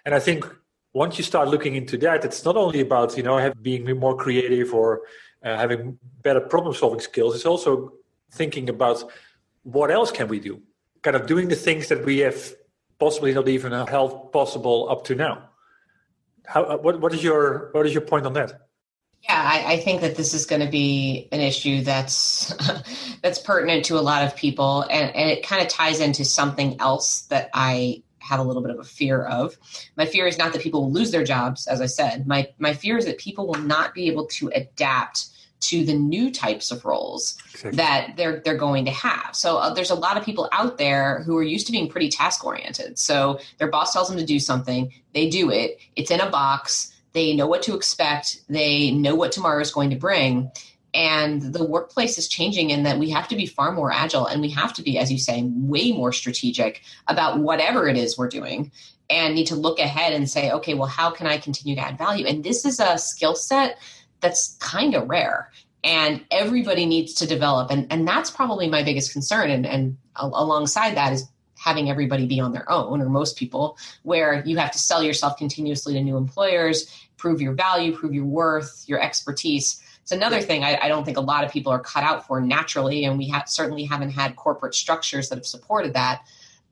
And 0.05 0.13
I 0.13 0.19
think 0.19 0.45
once 0.93 1.17
you 1.17 1.23
start 1.23 1.49
looking 1.49 1.75
into 1.75 1.97
that, 1.97 2.23
it's 2.23 2.45
not 2.45 2.55
only 2.55 2.81
about 2.81 3.17
you 3.17 3.23
know 3.23 3.37
have, 3.37 3.61
being 3.61 3.85
more 3.99 4.15
creative 4.15 4.73
or 4.73 5.01
uh, 5.43 5.57
having 5.57 5.97
better 6.21 6.39
problem 6.39 6.73
solving 6.73 6.99
skills. 6.99 7.35
It's 7.35 7.45
also 7.45 7.93
thinking 8.31 8.69
about 8.69 9.03
what 9.63 9.91
else 9.91 10.11
can 10.11 10.27
we 10.27 10.39
do, 10.39 10.61
kind 11.01 11.15
of 11.15 11.25
doing 11.25 11.47
the 11.47 11.55
things 11.55 11.87
that 11.89 12.05
we 12.05 12.19
have 12.19 12.53
possibly 12.99 13.33
not 13.33 13.47
even 13.47 13.71
held 13.71 14.31
possible 14.31 14.87
up 14.89 15.05
to 15.05 15.15
now. 15.15 15.49
How, 16.45 16.63
uh, 16.63 16.77
what, 16.77 16.99
what 17.01 17.13
is 17.13 17.23
your 17.23 17.69
what 17.71 17.85
is 17.85 17.93
your 17.93 18.01
point 18.01 18.25
on 18.25 18.33
that? 18.33 18.67
Yeah, 19.23 19.41
I, 19.41 19.73
I, 19.73 19.77
think 19.77 20.01
that 20.01 20.15
this 20.15 20.35
is 20.35 20.45
going 20.45 20.61
to 20.61 20.69
be 20.69 21.27
an 21.31 21.41
issue 21.41 21.81
that's 21.81 22.53
that's 23.23 23.39
pertinent 23.39 23.85
to 23.85 23.97
a 23.97 24.01
lot 24.01 24.23
of 24.23 24.35
people, 24.35 24.83
and, 24.83 25.15
and 25.15 25.29
it 25.31 25.45
kind 25.45 25.63
of 25.63 25.67
ties 25.67 25.99
into 25.99 26.23
something 26.23 26.79
else 26.79 27.21
that 27.23 27.49
I 27.53 28.03
have 28.19 28.39
a 28.39 28.43
little 28.43 28.61
bit 28.61 28.71
of 28.71 28.79
a 28.79 28.83
fear 28.83 29.23
of. 29.23 29.57
My 29.97 30.05
fear 30.05 30.27
is 30.27 30.37
not 30.37 30.53
that 30.53 30.61
people 30.61 30.83
will 30.83 30.91
lose 30.91 31.11
their 31.11 31.23
jobs, 31.23 31.65
as 31.67 31.81
I 31.81 31.87
said. 31.87 32.27
My 32.27 32.49
my 32.59 32.73
fear 32.73 32.97
is 32.97 33.05
that 33.05 33.17
people 33.17 33.47
will 33.47 33.61
not 33.61 33.95
be 33.95 34.07
able 34.07 34.27
to 34.27 34.51
adapt 34.53 35.27
to 35.69 35.85
the 35.85 35.93
new 35.93 36.31
types 36.31 36.71
of 36.71 36.85
roles 36.85 37.37
exactly. 37.53 37.77
that 37.77 38.13
they're 38.17 38.41
they're 38.43 38.57
going 38.57 38.85
to 38.85 38.91
have. 38.91 39.35
So 39.35 39.57
uh, 39.57 39.73
there's 39.73 39.91
a 39.91 39.95
lot 39.95 40.17
of 40.17 40.23
people 40.23 40.49
out 40.51 40.77
there 40.77 41.23
who 41.23 41.37
are 41.37 41.43
used 41.43 41.65
to 41.67 41.71
being 41.71 41.89
pretty 41.89 42.09
task 42.09 42.45
oriented. 42.45 42.99
So 42.99 43.39
their 43.57 43.69
boss 43.69 43.93
tells 43.93 44.09
them 44.09 44.17
to 44.17 44.25
do 44.25 44.39
something, 44.39 44.93
they 45.13 45.29
do 45.29 45.51
it. 45.51 45.79
It's 45.95 46.11
in 46.11 46.19
a 46.19 46.29
box. 46.29 46.91
They 47.13 47.33
know 47.33 47.47
what 47.47 47.63
to 47.63 47.75
expect. 47.75 48.41
They 48.49 48.91
know 48.91 49.15
what 49.15 49.31
tomorrow 49.31 49.61
is 49.61 49.71
going 49.71 49.91
to 49.91 49.95
bring. 49.95 50.51
And 50.93 51.41
the 51.41 51.63
workplace 51.63 52.17
is 52.17 52.27
changing 52.29 52.69
in 52.69 52.83
that 52.83 52.99
we 52.99 53.09
have 53.09 53.27
to 53.27 53.35
be 53.35 53.45
far 53.45 53.73
more 53.73 53.91
agile 53.91 54.27
and 54.27 54.41
we 54.41 54.49
have 54.51 54.73
to 54.73 54.81
be, 54.81 54.97
as 54.97 55.11
you 55.11 55.17
say, 55.17 55.43
way 55.43 55.91
more 55.91 56.13
strategic 56.13 56.81
about 57.07 57.39
whatever 57.39 57.87
it 57.89 57.97
is 57.97 58.17
we're 58.17 58.29
doing 58.29 58.71
and 59.09 59.35
need 59.35 59.47
to 59.47 59.55
look 59.55 59.79
ahead 59.79 60.13
and 60.13 60.29
say, 60.29 60.51
okay, 60.51 60.73
well, 60.73 60.87
how 60.87 61.11
can 61.11 61.27
I 61.27 61.37
continue 61.37 61.75
to 61.75 61.81
add 61.81 61.97
value? 61.97 62.25
And 62.25 62.43
this 62.43 62.65
is 62.65 62.79
a 62.79 62.97
skill 62.97 63.35
set 63.35 63.77
that's 64.21 64.55
kind 64.59 64.95
of 64.95 65.09
rare 65.09 65.51
and 65.83 66.25
everybody 66.31 66.85
needs 66.85 67.13
to 67.13 67.27
develop 67.27 67.71
and, 67.71 67.87
and 67.91 68.07
that's 68.07 68.31
probably 68.31 68.67
my 68.67 68.83
biggest 68.83 69.13
concern 69.13 69.49
and, 69.49 69.65
and 69.65 69.97
alongside 70.15 70.95
that 70.95 71.13
is 71.13 71.29
having 71.57 71.89
everybody 71.89 72.25
be 72.25 72.39
on 72.39 72.51
their 72.51 72.69
own 72.69 73.01
or 73.01 73.09
most 73.09 73.37
people 73.37 73.77
where 74.03 74.43
you 74.45 74.57
have 74.57 74.71
to 74.71 74.79
sell 74.79 75.01
yourself 75.01 75.37
continuously 75.37 75.93
to 75.93 76.01
new 76.01 76.17
employers 76.17 77.07
prove 77.17 77.41
your 77.41 77.53
value 77.53 77.95
prove 77.95 78.13
your 78.13 78.25
worth 78.25 78.83
your 78.87 79.01
expertise. 79.01 79.81
It's 80.01 80.11
another 80.11 80.41
thing 80.41 80.63
I, 80.63 80.77
I 80.83 80.87
don't 80.87 81.05
think 81.05 81.17
a 81.17 81.21
lot 81.21 81.43
of 81.43 81.51
people 81.51 81.71
are 81.71 81.79
cut 81.79 82.03
out 82.03 82.27
for 82.27 82.41
naturally 82.41 83.05
and 83.05 83.17
we 83.17 83.29
have 83.29 83.47
certainly 83.47 83.85
haven't 83.85 84.11
had 84.11 84.35
corporate 84.35 84.75
structures 84.75 85.29
that 85.29 85.35
have 85.37 85.45
supported 85.45 85.93
that 85.93 86.23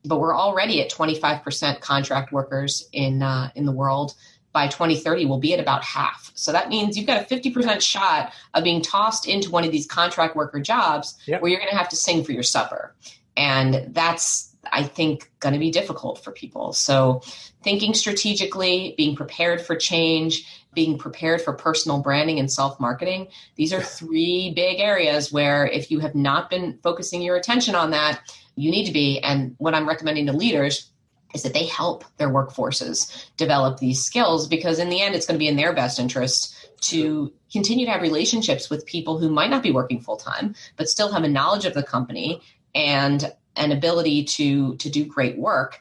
but 0.05 0.19
we're 0.19 0.35
already 0.35 0.81
at 0.81 0.91
25% 0.91 1.79
contract 1.79 2.31
workers 2.31 2.87
in 2.91 3.23
uh, 3.23 3.49
in 3.55 3.65
the 3.65 3.71
world 3.71 4.15
by 4.53 4.67
2030 4.67 5.25
will 5.25 5.39
be 5.39 5.53
at 5.53 5.59
about 5.59 5.83
half. 5.83 6.31
So 6.35 6.51
that 6.51 6.69
means 6.69 6.95
you've 6.95 7.07
got 7.07 7.21
a 7.21 7.25
50% 7.25 7.81
shot 7.81 8.31
of 8.53 8.63
being 8.63 8.81
tossed 8.81 9.27
into 9.27 9.49
one 9.49 9.65
of 9.65 9.71
these 9.71 9.87
contract 9.87 10.35
worker 10.35 10.59
jobs 10.59 11.17
yep. 11.25 11.41
where 11.41 11.49
you're 11.49 11.59
going 11.59 11.71
to 11.71 11.77
have 11.77 11.89
to 11.89 11.95
sing 11.95 12.23
for 12.23 12.31
your 12.31 12.43
supper. 12.43 12.93
And 13.35 13.87
that's, 13.93 14.55
I 14.71 14.83
think, 14.83 15.31
going 15.39 15.53
to 15.53 15.59
be 15.59 15.71
difficult 15.71 16.23
for 16.23 16.31
people. 16.31 16.71
So 16.73 17.23
thinking 17.63 17.95
strategically, 17.95 18.93
being 18.95 19.15
prepared 19.15 19.59
for 19.59 19.75
change, 19.75 20.47
being 20.73 20.99
prepared 20.99 21.41
for 21.41 21.53
personal 21.53 21.99
branding 21.99 22.39
and 22.39 22.51
self 22.51 22.79
marketing, 22.79 23.27
these 23.55 23.73
are 23.73 23.81
three 23.81 24.53
big 24.55 24.79
areas 24.79 25.31
where 25.31 25.65
if 25.65 25.89
you 25.89 25.99
have 25.99 26.13
not 26.13 26.51
been 26.51 26.77
focusing 26.83 27.23
your 27.23 27.35
attention 27.35 27.73
on 27.73 27.91
that, 27.91 28.21
you 28.55 28.69
need 28.69 28.85
to 28.85 28.91
be. 28.91 29.19
And 29.19 29.55
what 29.57 29.73
I'm 29.73 29.87
recommending 29.87 30.27
to 30.27 30.33
leaders 30.33 30.91
is 31.33 31.43
that 31.43 31.53
they 31.53 31.65
help 31.65 32.03
their 32.17 32.29
workforces 32.29 33.27
develop 33.37 33.79
these 33.79 34.03
skills 34.03 34.47
because 34.47 34.79
in 34.79 34.89
the 34.89 35.01
end 35.01 35.15
it's 35.15 35.25
going 35.25 35.35
to 35.35 35.39
be 35.39 35.47
in 35.47 35.55
their 35.55 35.73
best 35.73 35.99
interest 35.99 36.55
to 36.81 37.31
continue 37.51 37.85
to 37.85 37.91
have 37.91 38.01
relationships 38.01 38.69
with 38.69 38.85
people 38.85 39.17
who 39.17 39.29
might 39.29 39.49
not 39.49 39.63
be 39.63 39.71
working 39.71 39.99
full 39.99 40.17
time 40.17 40.53
but 40.77 40.89
still 40.89 41.11
have 41.11 41.23
a 41.23 41.27
knowledge 41.27 41.65
of 41.65 41.73
the 41.73 41.83
company 41.83 42.41
and 42.75 43.33
an 43.55 43.71
ability 43.71 44.23
to 44.23 44.75
to 44.77 44.89
do 44.89 45.05
great 45.05 45.37
work. 45.37 45.79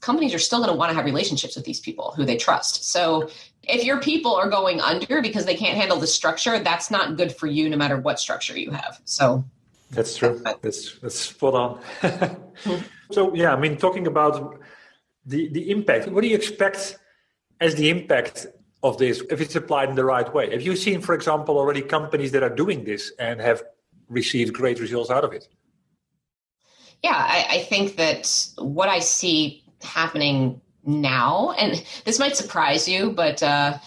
Companies 0.00 0.34
are 0.34 0.38
still 0.38 0.58
going 0.58 0.70
to 0.70 0.76
want 0.76 0.90
to 0.90 0.96
have 0.96 1.04
relationships 1.04 1.56
with 1.56 1.64
these 1.64 1.80
people 1.80 2.12
who 2.16 2.24
they 2.24 2.36
trust. 2.36 2.90
So 2.90 3.28
if 3.62 3.84
your 3.84 4.00
people 4.00 4.34
are 4.34 4.48
going 4.48 4.80
under 4.80 5.20
because 5.22 5.44
they 5.44 5.54
can't 5.54 5.76
handle 5.76 5.98
the 5.98 6.06
structure 6.06 6.58
that's 6.58 6.90
not 6.90 7.16
good 7.16 7.34
for 7.34 7.46
you 7.46 7.68
no 7.68 7.76
matter 7.76 7.98
what 7.98 8.18
structure 8.18 8.58
you 8.58 8.70
have. 8.70 9.00
So 9.04 9.44
that's 9.90 10.16
true. 10.16 10.40
That's 10.62 10.98
that's 10.98 11.18
spot 11.18 11.54
on. 11.54 11.80
Mm-hmm. 12.58 12.82
So 13.12 13.32
yeah 13.36 13.54
i 13.54 13.56
mean 13.56 13.76
talking 13.76 14.08
about 14.08 14.60
the, 15.28 15.48
the 15.48 15.70
impact. 15.70 16.08
What 16.08 16.22
do 16.22 16.28
you 16.28 16.36
expect 16.36 16.98
as 17.60 17.74
the 17.74 17.90
impact 17.90 18.46
of 18.82 18.98
this 18.98 19.22
if 19.30 19.40
it's 19.40 19.56
applied 19.56 19.90
in 19.90 19.94
the 19.94 20.04
right 20.04 20.32
way? 20.32 20.50
Have 20.50 20.62
you 20.62 20.74
seen, 20.74 21.00
for 21.00 21.14
example, 21.14 21.58
already 21.58 21.82
companies 21.82 22.32
that 22.32 22.42
are 22.42 22.54
doing 22.54 22.84
this 22.84 23.12
and 23.18 23.40
have 23.40 23.62
received 24.08 24.54
great 24.54 24.80
results 24.80 25.10
out 25.10 25.24
of 25.24 25.32
it? 25.32 25.48
Yeah, 27.02 27.14
I, 27.14 27.46
I 27.50 27.58
think 27.64 27.96
that 27.96 28.48
what 28.58 28.88
I 28.88 28.98
see 28.98 29.62
happening 29.82 30.60
now, 30.84 31.54
and 31.58 31.84
this 32.04 32.18
might 32.18 32.36
surprise 32.36 32.88
you, 32.88 33.12
but 33.12 33.42
uh, 33.42 33.78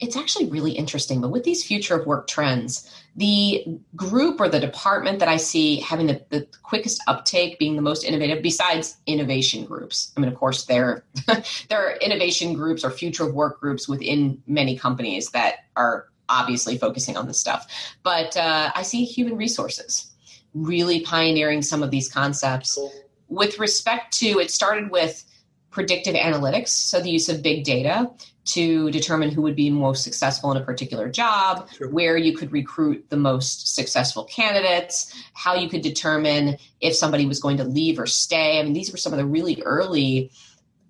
it's 0.00 0.16
actually 0.16 0.48
really 0.48 0.72
interesting. 0.72 1.20
But 1.20 1.30
with 1.30 1.44
these 1.44 1.64
future 1.64 1.98
of 1.98 2.06
work 2.06 2.26
trends, 2.26 2.90
the 3.16 3.64
group 3.94 4.40
or 4.40 4.48
the 4.48 4.58
department 4.58 5.20
that 5.20 5.28
I 5.28 5.36
see 5.36 5.76
having 5.80 6.06
the, 6.08 6.24
the 6.30 6.46
quickest 6.62 7.02
uptake, 7.06 7.58
being 7.58 7.76
the 7.76 7.82
most 7.82 8.04
innovative, 8.04 8.42
besides 8.42 8.96
innovation 9.06 9.64
groups. 9.64 10.12
I 10.16 10.20
mean, 10.20 10.28
of 10.28 10.36
course, 10.36 10.64
there 10.64 11.04
there 11.68 11.86
are 11.86 11.96
innovation 11.96 12.54
groups 12.54 12.84
or 12.84 12.90
future 12.90 13.28
of 13.28 13.34
work 13.34 13.60
groups 13.60 13.88
within 13.88 14.42
many 14.46 14.76
companies 14.76 15.30
that 15.30 15.66
are 15.76 16.06
obviously 16.28 16.76
focusing 16.76 17.16
on 17.16 17.26
this 17.26 17.38
stuff. 17.38 17.66
But 18.02 18.36
uh, 18.36 18.72
I 18.74 18.82
see 18.82 19.04
human 19.04 19.36
resources 19.36 20.10
really 20.54 21.00
pioneering 21.00 21.62
some 21.62 21.82
of 21.82 21.90
these 21.90 22.08
concepts. 22.08 22.74
Cool. 22.74 22.92
With 23.28 23.58
respect 23.58 24.16
to, 24.18 24.38
it 24.38 24.50
started 24.50 24.90
with 24.90 25.24
predictive 25.70 26.14
analytics, 26.14 26.68
so 26.68 27.00
the 27.00 27.10
use 27.10 27.28
of 27.28 27.42
big 27.42 27.64
data 27.64 28.10
to 28.44 28.90
determine 28.90 29.30
who 29.30 29.42
would 29.42 29.56
be 29.56 29.70
most 29.70 30.02
successful 30.02 30.50
in 30.52 30.56
a 30.56 30.64
particular 30.64 31.08
job, 31.08 31.68
sure. 31.70 31.88
where 31.88 32.16
you 32.16 32.36
could 32.36 32.52
recruit 32.52 33.04
the 33.08 33.16
most 33.16 33.74
successful 33.74 34.24
candidates, 34.24 35.14
how 35.32 35.54
you 35.54 35.68
could 35.68 35.82
determine 35.82 36.56
if 36.80 36.94
somebody 36.94 37.26
was 37.26 37.40
going 37.40 37.56
to 37.56 37.64
leave 37.64 37.98
or 37.98 38.06
stay. 38.06 38.60
I 38.60 38.62
mean, 38.62 38.74
these 38.74 38.92
were 38.92 38.98
some 38.98 39.12
of 39.12 39.18
the 39.18 39.26
really 39.26 39.62
early 39.62 40.30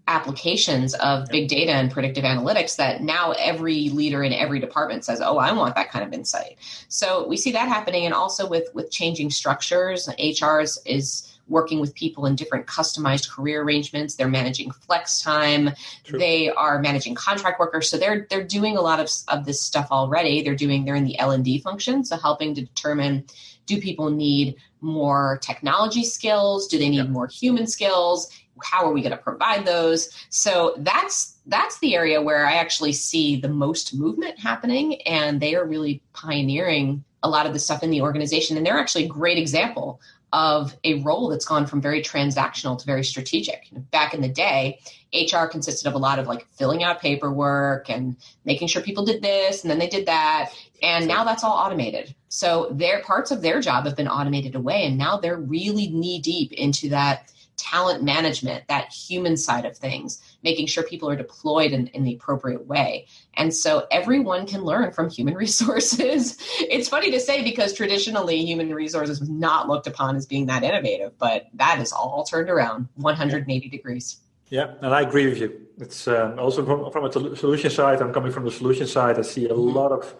applications 0.07 0.95
of 0.95 1.29
big 1.29 1.49
data 1.49 1.73
and 1.73 1.91
predictive 1.91 2.25
analytics 2.25 2.77
that 2.77 3.03
now 3.03 3.33
every 3.33 3.89
leader 3.89 4.23
in 4.23 4.35
every 4.35 4.61
department 4.61 5.03
says 5.03 5.23
oh 5.23 5.39
i 5.39 5.51
want 5.51 5.75
that 5.75 5.91
kind 5.91 6.05
of 6.05 6.13
insight 6.13 6.59
so 6.89 7.27
we 7.27 7.39
see 7.39 7.53
that 7.53 7.69
happening 7.69 8.05
and 8.05 8.13
also 8.13 8.47
with 8.47 8.69
with 8.75 8.91
changing 8.91 9.31
structures 9.31 10.07
hr 10.09 10.61
is, 10.61 10.79
is 10.85 11.34
working 11.49 11.81
with 11.81 11.95
people 11.95 12.27
in 12.27 12.35
different 12.35 12.67
customized 12.67 13.31
career 13.31 13.63
arrangements. 13.63 14.15
They're 14.15 14.29
managing 14.29 14.71
flex 14.71 15.21
time. 15.21 15.71
True. 16.05 16.19
They 16.19 16.51
are 16.51 16.81
managing 16.81 17.15
contract 17.15 17.61
workers. 17.61 17.89
So 17.91 17.97
they're 17.97 18.27
they're 18.31 18.45
doing 18.45 18.77
a 18.77 18.81
lot 18.81 19.01
of, 19.01 19.11
of 19.29 19.45
this 19.45 19.61
stuff 19.61 19.89
already. 19.91 20.43
They're 20.43 20.55
doing 20.55 20.85
they're 20.85 20.95
in 20.95 21.05
the 21.05 21.19
L 21.19 21.33
and 21.33 21.45
D 21.45 21.59
function, 21.59 22.05
so 22.05 22.17
helping 22.17 22.55
to 22.55 22.63
determine 22.63 23.25
do 23.67 23.81
people 23.81 24.11
need 24.11 24.57
more 24.81 25.39
technology 25.43 26.05
skills? 26.05 26.67
Do 26.67 26.79
they 26.79 26.89
need 26.89 27.09
more 27.11 27.27
human 27.27 27.67
skills? 27.67 28.31
How 28.63 28.85
are 28.85 28.93
we 28.93 29.01
going 29.01 29.13
to 29.13 29.17
provide 29.17 29.67
those? 29.67 30.11
So 30.29 30.75
that's 30.79 31.39
that's 31.47 31.79
the 31.81 31.95
area 31.95 32.23
where 32.23 32.47
I 32.47 32.55
actually 32.55 32.93
see 32.93 33.41
the 33.41 33.49
most 33.49 33.95
movement 33.95 34.39
happening, 34.39 35.03
and 35.03 35.41
they 35.41 35.55
are 35.55 35.67
really 35.67 36.03
pioneering 36.13 37.05
a 37.23 37.29
lot 37.29 37.47
of 37.47 37.55
the 37.55 37.59
stuff 37.59 37.83
in 37.83 37.91
the 37.91 38.03
organization. 38.03 38.57
And 38.57 38.65
they're 38.65 38.79
actually 38.79 39.07
a 39.07 39.09
great 39.09 39.39
example 39.39 40.01
of 40.35 40.77
a 40.83 41.01
role 41.03 41.29
that's 41.29 41.45
gone 41.45 41.65
from 41.65 41.81
very 41.81 42.03
transactional 42.03 42.77
to 42.77 42.85
very 42.85 43.05
strategic. 43.05 43.69
Back 43.93 44.15
in 44.15 44.21
the 44.21 44.29
day, 44.29 44.81
HR 45.15 45.47
consisted 45.47 45.87
of 45.87 45.95
a 45.95 45.99
lot 45.99 46.19
of 46.19 46.27
like 46.27 46.45
filling 46.51 46.83
out 46.83 47.01
paperwork 47.01 47.89
and 47.89 48.17
making 48.45 48.67
sure 48.67 48.83
people 48.83 49.05
did 49.05 49.23
this 49.23 49.63
and 49.63 49.71
then 49.71 49.79
they 49.79 49.87
did 49.87 50.07
that. 50.07 50.51
And 50.83 51.07
now 51.07 51.23
that's 51.23 51.45
all 51.45 51.53
automated. 51.53 52.17
So 52.29 52.69
their 52.73 53.01
parts 53.03 53.31
of 53.31 53.43
their 53.43 53.61
job 53.61 53.85
have 53.85 53.95
been 53.95 54.09
automated 54.09 54.57
away. 54.57 54.87
And 54.87 54.99
now 54.99 55.19
they're 55.19 55.39
really 55.39 55.87
knee 55.87 56.21
deep 56.21 56.53
into 56.53 56.89
that 56.89 57.31
talent 57.57 58.03
management, 58.03 58.67
that 58.67 58.93
human 58.93 59.37
side 59.37 59.65
of 59.65 59.77
things, 59.77 60.34
making 60.45 60.67
sure 60.67 60.85
people 60.85 61.11
are 61.11 61.17
deployed 61.17 61.73
in, 61.73 61.89
in 61.89 62.05
the 62.05 62.15
appropriate 62.15 62.67
way. 62.67 63.07
And 63.35 63.53
so 63.53 63.87
everyone 63.91 64.47
can 64.47 64.63
learn 64.63 64.93
from 64.93 65.11
human 65.11 65.35
resources. 65.45 66.37
it's 66.61 66.89
funny 66.89 67.11
to 67.11 67.19
say 67.19 67.43
because 67.43 67.73
traditionally 67.73 68.45
human 68.45 68.73
resources 68.73 69.19
was 69.19 69.31
not 69.31 69.69
looked 69.69 69.87
upon 69.87 70.15
as 70.17 70.27
being 70.27 70.47
that 70.47 70.63
innovative, 70.63 71.19
but 71.19 71.47
that 71.55 71.81
is 71.81 71.93
all 71.93 72.25
turned 72.25 72.51
around 72.51 72.89
180 72.95 73.69
degrees. 73.69 74.19
Yeah, 74.51 74.75
and 74.83 74.95
I 74.95 75.01
agree 75.01 75.27
with 75.27 75.39
you. 75.39 75.61
It's 75.79 76.07
um, 76.07 76.39
also 76.39 76.65
from, 76.65 76.93
from 76.93 77.05
a 77.07 77.37
solution 77.37 77.71
side. 77.71 78.01
I'm 78.01 78.13
coming 78.13 78.31
from 78.31 78.45
the 78.45 78.53
solution 78.53 78.87
side. 78.87 79.19
I 79.19 79.23
see 79.23 79.47
a 79.47 79.49
mm-hmm. 79.49 79.77
lot 79.77 79.91
of 79.91 80.15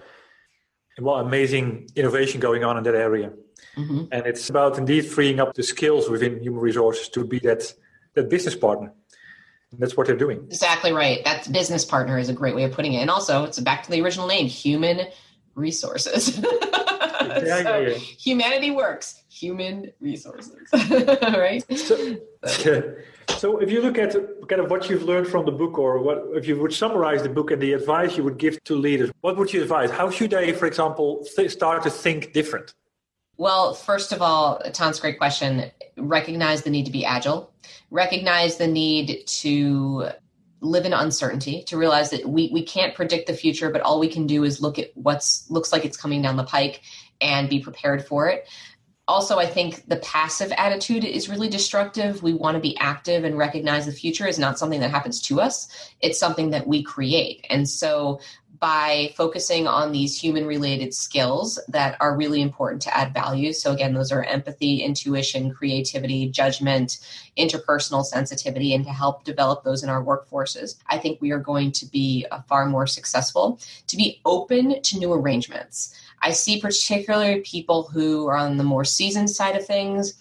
well, 0.99 1.17
amazing 1.17 1.89
innovation 1.95 2.41
going 2.41 2.65
on 2.65 2.77
in 2.77 2.85
that 2.85 2.95
area. 2.95 3.33
Mm-hmm. 3.77 4.05
And 4.13 4.27
it's 4.27 4.49
about 4.51 4.79
indeed 4.79 5.03
freeing 5.03 5.41
up 5.41 5.55
the 5.55 5.63
skills 5.63 6.09
within 6.09 6.41
human 6.43 6.61
resources 6.61 7.09
to 7.11 7.25
be 7.25 7.39
that 7.41 7.73
that 8.15 8.29
business 8.29 8.55
partner. 8.55 8.93
That's 9.79 9.97
what 9.97 10.07
they're 10.07 10.17
doing. 10.17 10.45
Exactly 10.47 10.93
right. 10.93 11.25
That 11.25 11.51
business 11.53 11.85
partner 11.85 12.19
is 12.19 12.29
a 12.29 12.33
great 12.33 12.55
way 12.55 12.65
of 12.65 12.73
putting 12.73 12.95
it. 12.95 13.01
And 13.01 13.11
also, 13.11 13.45
it's 13.45 13.59
back 13.61 13.83
to 13.85 13.91
the 13.91 14.01
original 14.01 14.27
name, 14.27 14.47
human 14.47 15.07
resources. 15.55 16.39
exactly. 17.21 17.95
so 17.95 17.99
humanity 17.99 18.71
works. 18.71 19.23
Human 19.31 19.93
resources, 20.01 20.57
right? 20.73 21.65
So, 21.77 22.17
so, 23.37 23.59
if 23.59 23.71
you 23.71 23.83
look 23.83 23.99
at 23.99 24.13
kind 24.49 24.61
of 24.61 24.71
what 24.71 24.89
you've 24.89 25.03
learned 25.03 25.27
from 25.27 25.45
the 25.45 25.53
book, 25.53 25.77
or 25.79 25.99
what 25.99 26.25
if 26.35 26.47
you 26.47 26.59
would 26.61 26.73
summarize 26.73 27.23
the 27.23 27.29
book 27.29 27.51
and 27.51 27.61
the 27.61 27.73
advice 27.73 28.17
you 28.17 28.23
would 28.23 28.39
give 28.39 28.63
to 28.65 28.77
leaders, 28.77 29.11
what 29.23 29.37
would 29.37 29.53
you 29.53 29.63
advise? 29.63 29.91
How 29.91 30.09
should 30.09 30.31
they, 30.31 30.53
for 30.53 30.67
example, 30.67 31.27
th- 31.35 31.51
start 31.51 31.83
to 31.83 31.91
think 31.91 32.33
different? 32.33 32.75
Well, 33.37 33.75
first 33.75 34.13
of 34.13 34.23
all, 34.23 34.61
Tom's 34.73 35.01
great 35.01 35.19
question. 35.19 35.71
Recognize 35.97 36.63
the 36.63 36.71
need 36.71 36.87
to 36.87 36.93
be 36.93 37.05
agile. 37.05 37.53
Recognize 37.91 38.57
the 38.57 38.67
need 38.67 39.27
to 39.27 40.09
live 40.65 40.87
in 40.87 40.93
uncertainty 40.93 41.63
to 41.65 41.77
realize 41.77 42.11
that 42.11 42.27
we, 42.27 42.51
we 42.53 42.63
can't 42.63 42.95
predict 42.95 43.27
the 43.27 43.35
future 43.35 43.71
but 43.71 43.83
all 43.83 44.01
we 44.01 44.09
can 44.09 44.27
do 44.27 44.45
is 44.45 44.63
look 44.63 44.79
at 44.79 44.91
what's 44.95 45.49
looks 45.51 45.73
like 45.73 45.85
it's 45.85 45.97
coming 45.97 46.23
down 46.23 46.37
the 46.37 46.45
pike 46.45 46.81
and 47.21 47.51
be 47.51 47.61
prepared 47.61 48.07
for 48.07 48.29
it 48.29 48.49
also 49.07 49.39
i 49.39 49.47
think 49.47 49.87
the 49.89 49.97
passive 49.97 50.51
attitude 50.57 51.05
is 51.05 51.29
really 51.29 51.49
destructive 51.49 52.23
we 52.23 52.33
want 52.33 52.55
to 52.55 52.61
be 52.61 52.77
active 52.79 53.25
and 53.25 53.37
recognize 53.37 53.85
the 53.85 53.93
future 53.93 54.27
is 54.27 54.39
not 54.39 54.59
something 54.59 54.81
that 54.81 54.91
happens 54.91 55.21
to 55.21 55.41
us 55.41 55.69
it's 56.01 56.19
something 56.19 56.51
that 56.51 56.67
we 56.67 56.83
create 56.83 57.45
and 57.51 57.69
so 57.69 58.19
by 58.61 59.13
focusing 59.17 59.67
on 59.67 59.91
these 59.91 60.19
human 60.19 60.47
related 60.47 60.95
skills 60.95 61.59
that 61.69 61.97
are 62.01 62.17
really 62.17 62.41
important 62.41 62.83
to 62.83 62.97
add 62.97 63.13
value. 63.13 63.53
So, 63.53 63.73
again, 63.73 63.95
those 63.95 64.13
are 64.13 64.23
empathy, 64.23 64.83
intuition, 64.83 65.53
creativity, 65.53 66.29
judgment, 66.29 66.99
interpersonal 67.37 68.05
sensitivity, 68.05 68.75
and 68.75 68.85
to 68.85 68.91
help 68.91 69.25
develop 69.25 69.65
those 69.65 69.83
in 69.83 69.89
our 69.89 70.05
workforces. 70.05 70.77
I 70.87 70.99
think 70.99 71.21
we 71.21 71.33
are 71.33 71.39
going 71.39 71.73
to 71.73 71.87
be 71.87 72.27
uh, 72.31 72.43
far 72.43 72.67
more 72.67 72.87
successful 72.87 73.61
to 73.89 73.97
be 73.97 74.21
open 74.25 74.81
to 74.83 74.99
new 74.99 75.13
arrangements. 75.13 75.95
I 76.23 76.31
see 76.31 76.61
particularly 76.61 77.41
people 77.41 77.85
who 77.93 78.29
are 78.29 78.37
on 78.37 78.57
the 78.57 78.65
more 78.65 78.85
seasoned 78.85 79.31
side 79.31 79.57
of 79.57 79.67
things 79.67 80.15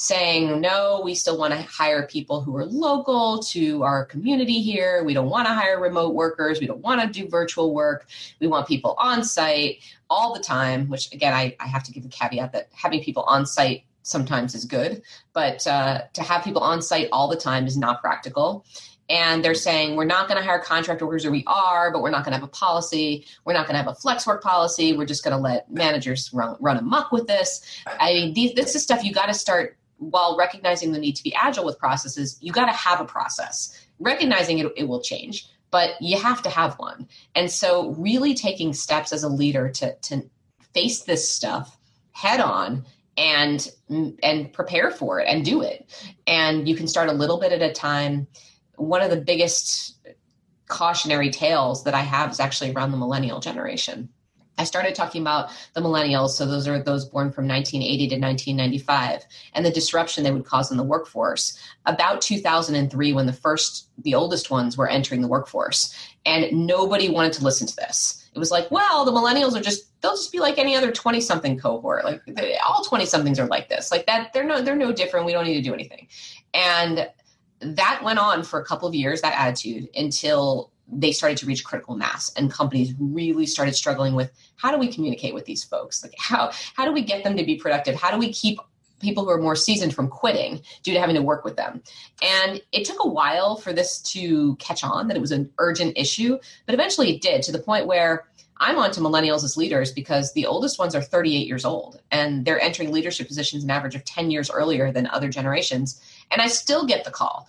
saying, 0.00 0.62
no, 0.62 1.02
we 1.04 1.14
still 1.14 1.36
want 1.36 1.52
to 1.52 1.60
hire 1.60 2.06
people 2.06 2.40
who 2.40 2.56
are 2.56 2.64
local 2.64 3.38
to 3.38 3.82
our 3.82 4.06
community 4.06 4.62
here. 4.62 5.04
We 5.04 5.12
don't 5.12 5.28
want 5.28 5.46
to 5.46 5.52
hire 5.52 5.78
remote 5.78 6.14
workers. 6.14 6.58
We 6.58 6.66
don't 6.66 6.80
want 6.80 7.02
to 7.02 7.06
do 7.06 7.28
virtual 7.28 7.74
work. 7.74 8.06
We 8.40 8.46
want 8.46 8.66
people 8.66 8.94
on 8.98 9.22
site 9.22 9.80
all 10.08 10.32
the 10.32 10.40
time, 10.40 10.88
which 10.88 11.12
again, 11.12 11.34
I, 11.34 11.54
I 11.60 11.66
have 11.66 11.82
to 11.82 11.92
give 11.92 12.06
a 12.06 12.08
caveat 12.08 12.52
that 12.52 12.70
having 12.72 13.02
people 13.02 13.24
on 13.24 13.44
site 13.44 13.84
sometimes 14.02 14.54
is 14.54 14.64
good, 14.64 15.02
but 15.34 15.66
uh, 15.66 16.00
to 16.14 16.22
have 16.22 16.44
people 16.44 16.62
on 16.62 16.80
site 16.80 17.10
all 17.12 17.28
the 17.28 17.36
time 17.36 17.66
is 17.66 17.76
not 17.76 18.00
practical 18.00 18.64
and 19.10 19.44
they're 19.44 19.54
saying 19.54 19.96
we're 19.96 20.04
not 20.04 20.28
going 20.28 20.40
to 20.40 20.46
hire 20.46 20.60
contract 20.60 21.02
workers 21.02 21.26
or 21.26 21.32
we 21.32 21.42
are 21.46 21.90
but 21.90 22.00
we're 22.00 22.10
not 22.10 22.24
going 22.24 22.32
to 22.32 22.38
have 22.38 22.44
a 22.44 22.52
policy 22.52 23.26
we're 23.44 23.52
not 23.52 23.66
going 23.66 23.74
to 23.74 23.82
have 23.82 23.88
a 23.88 23.94
flex 23.94 24.26
work 24.26 24.40
policy 24.40 24.96
we're 24.96 25.04
just 25.04 25.24
going 25.24 25.36
to 25.36 25.42
let 25.42 25.70
managers 25.70 26.32
run, 26.32 26.56
run 26.60 26.76
amok 26.76 27.10
with 27.10 27.26
this 27.26 27.82
i 27.98 28.12
mean 28.12 28.32
these, 28.32 28.54
this 28.54 28.74
is 28.74 28.82
stuff 28.82 29.02
you 29.02 29.12
got 29.12 29.26
to 29.26 29.34
start 29.34 29.76
while 30.00 30.36
recognizing 30.36 30.92
the 30.92 30.98
need 30.98 31.14
to 31.16 31.22
be 31.22 31.34
agile 31.34 31.64
with 31.64 31.78
processes, 31.78 32.38
you 32.40 32.52
got 32.52 32.66
to 32.66 32.72
have 32.72 33.00
a 33.00 33.04
process. 33.04 33.86
Recognizing 33.98 34.58
it, 34.58 34.72
it 34.76 34.88
will 34.88 35.02
change, 35.02 35.46
but 35.70 35.90
you 36.00 36.18
have 36.18 36.42
to 36.42 36.50
have 36.50 36.74
one. 36.78 37.06
And 37.34 37.50
so, 37.50 37.90
really 37.90 38.34
taking 38.34 38.72
steps 38.72 39.12
as 39.12 39.22
a 39.22 39.28
leader 39.28 39.68
to, 39.68 39.94
to 39.94 40.28
face 40.74 41.02
this 41.02 41.28
stuff 41.28 41.76
head 42.12 42.40
on 42.40 42.84
and 43.16 43.70
and 44.22 44.52
prepare 44.52 44.90
for 44.90 45.20
it 45.20 45.28
and 45.28 45.44
do 45.44 45.60
it. 45.60 45.86
And 46.26 46.66
you 46.66 46.74
can 46.74 46.88
start 46.88 47.08
a 47.08 47.12
little 47.12 47.38
bit 47.38 47.52
at 47.52 47.62
a 47.62 47.72
time. 47.72 48.26
One 48.76 49.02
of 49.02 49.10
the 49.10 49.20
biggest 49.20 49.98
cautionary 50.68 51.30
tales 51.30 51.84
that 51.84 51.94
I 51.94 52.00
have 52.00 52.30
is 52.30 52.40
actually 52.40 52.72
around 52.72 52.92
the 52.92 52.96
millennial 52.96 53.40
generation 53.40 54.08
I 54.60 54.64
started 54.64 54.94
talking 54.94 55.22
about 55.22 55.50
the 55.72 55.80
millennials, 55.80 56.30
so 56.30 56.44
those 56.44 56.68
are 56.68 56.82
those 56.82 57.06
born 57.06 57.32
from 57.32 57.48
1980 57.48 58.08
to 58.08 58.20
1995, 58.20 59.24
and 59.54 59.64
the 59.64 59.70
disruption 59.70 60.22
they 60.22 60.30
would 60.30 60.44
cause 60.44 60.70
in 60.70 60.76
the 60.76 60.82
workforce. 60.84 61.58
About 61.86 62.20
2003, 62.20 63.14
when 63.14 63.24
the 63.24 63.32
first, 63.32 63.88
the 64.02 64.14
oldest 64.14 64.50
ones 64.50 64.76
were 64.76 64.86
entering 64.86 65.22
the 65.22 65.28
workforce, 65.28 65.96
and 66.26 66.66
nobody 66.66 67.08
wanted 67.08 67.32
to 67.32 67.44
listen 67.44 67.66
to 67.68 67.76
this. 67.76 68.28
It 68.34 68.38
was 68.38 68.50
like, 68.50 68.70
well, 68.70 69.06
the 69.06 69.12
millennials 69.12 69.56
are 69.56 69.62
just 69.62 69.86
they'll 70.02 70.12
just 70.12 70.30
be 70.30 70.40
like 70.40 70.58
any 70.58 70.76
other 70.76 70.92
20 70.92 71.22
something 71.22 71.58
cohort. 71.58 72.04
Like 72.04 72.20
they, 72.26 72.58
all 72.58 72.84
20 72.84 73.06
somethings 73.06 73.38
are 73.38 73.46
like 73.46 73.70
this. 73.70 73.90
Like 73.90 74.06
that 74.06 74.34
they're 74.34 74.44
no 74.44 74.60
they're 74.60 74.76
no 74.76 74.92
different. 74.92 75.24
We 75.24 75.32
don't 75.32 75.46
need 75.46 75.54
to 75.54 75.62
do 75.62 75.72
anything. 75.72 76.06
And 76.52 77.08
that 77.60 78.02
went 78.04 78.18
on 78.18 78.42
for 78.42 78.60
a 78.60 78.64
couple 78.64 78.88
of 78.88 78.94
years 78.94 79.22
that 79.22 79.38
attitude 79.38 79.88
until 79.96 80.70
they 80.92 81.12
started 81.12 81.38
to 81.38 81.46
reach 81.46 81.64
critical 81.64 81.96
mass 81.96 82.32
and 82.36 82.50
companies 82.50 82.94
really 82.98 83.46
started 83.46 83.74
struggling 83.74 84.14
with 84.14 84.32
how 84.56 84.70
do 84.70 84.78
we 84.78 84.92
communicate 84.92 85.34
with 85.34 85.44
these 85.44 85.64
folks? 85.64 86.02
Like 86.02 86.14
how 86.18 86.50
how 86.74 86.84
do 86.84 86.92
we 86.92 87.02
get 87.02 87.24
them 87.24 87.36
to 87.36 87.44
be 87.44 87.56
productive? 87.56 87.94
How 87.94 88.10
do 88.10 88.18
we 88.18 88.32
keep 88.32 88.58
people 89.00 89.24
who 89.24 89.30
are 89.30 89.40
more 89.40 89.56
seasoned 89.56 89.94
from 89.94 90.08
quitting 90.08 90.60
due 90.82 90.92
to 90.92 91.00
having 91.00 91.16
to 91.16 91.22
work 91.22 91.44
with 91.44 91.56
them? 91.56 91.82
And 92.22 92.60
it 92.72 92.84
took 92.84 93.02
a 93.02 93.08
while 93.08 93.56
for 93.56 93.72
this 93.72 94.00
to 94.12 94.56
catch 94.56 94.84
on 94.84 95.08
that 95.08 95.16
it 95.16 95.20
was 95.20 95.32
an 95.32 95.50
urgent 95.58 95.96
issue 95.96 96.38
but 96.66 96.74
eventually 96.74 97.14
it 97.14 97.22
did 97.22 97.42
to 97.42 97.52
the 97.52 97.58
point 97.58 97.86
where 97.86 98.26
I'm 98.62 98.76
on 98.76 98.90
to 98.92 99.00
millennials 99.00 99.42
as 99.42 99.56
leaders 99.56 99.90
because 99.90 100.34
the 100.34 100.44
oldest 100.44 100.78
ones 100.78 100.94
are 100.94 101.00
38 101.00 101.46
years 101.46 101.64
old 101.64 101.98
and 102.10 102.44
they're 102.44 102.60
entering 102.60 102.92
leadership 102.92 103.26
positions 103.26 103.64
an 103.64 103.70
average 103.70 103.94
of 103.94 104.04
10 104.04 104.30
years 104.30 104.50
earlier 104.50 104.92
than 104.92 105.06
other 105.06 105.30
generations. 105.30 105.98
And 106.30 106.42
I 106.42 106.46
still 106.48 106.84
get 106.84 107.04
the 107.04 107.10
call 107.10 107.48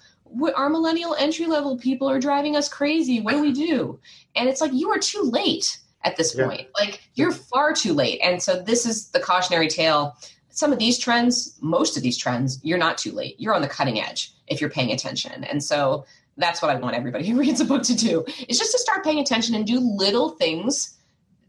our 0.56 0.70
millennial 0.70 1.16
entry 1.16 1.46
level 1.46 1.78
people 1.78 2.10
are 2.10 2.20
driving 2.20 2.56
us 2.56 2.70
crazy. 2.70 3.22
What 3.22 3.34
do 3.34 3.42
we 3.42 3.52
do? 3.52 4.00
And 4.36 4.48
it's 4.50 4.62
like, 4.62 4.74
you 4.74 4.90
are 4.90 5.00
too 5.00 5.22
late 5.22 5.80
at 6.04 6.16
this 6.18 6.36
yeah. 6.36 6.48
point. 6.48 6.68
Like, 6.78 7.02
you're 7.16 7.32
far 7.32 7.74
too 7.74 7.94
late. 7.94 8.20
And 8.24 8.42
so, 8.42 8.62
this 8.62 8.86
is 8.86 9.10
the 9.10 9.20
cautionary 9.20 9.68
tale. 9.68 10.16
Some 10.50 10.74
of 10.74 10.80
these 10.80 10.98
trends, 10.98 11.58
most 11.62 11.96
of 11.96 12.04
these 12.04 12.18
trends, 12.18 12.60
you're 12.64 12.78
not 12.78 12.98
too 12.98 13.12
late. 13.12 13.36
You're 13.40 13.56
on 13.56 13.62
the 13.62 13.68
cutting 13.68 14.00
edge 14.00 14.34
if 14.48 14.60
you're 14.60 14.70
paying 14.70 14.92
attention. 14.92 15.44
And 15.44 15.64
so, 15.64 16.06
that's 16.38 16.62
what 16.62 16.72
I 16.72 16.76
want 16.76 16.96
everybody 16.96 17.28
who 17.30 17.40
reads 17.40 17.62
a 17.62 17.66
book 17.66 17.84
to 17.84 17.96
do 17.96 18.26
is 18.48 18.58
just 18.58 18.72
to 18.72 18.80
start 18.80 19.04
paying 19.04 19.20
attention 19.20 19.56
and 19.56 19.66
do 19.66 19.80
little 19.80 20.30
things 20.32 20.98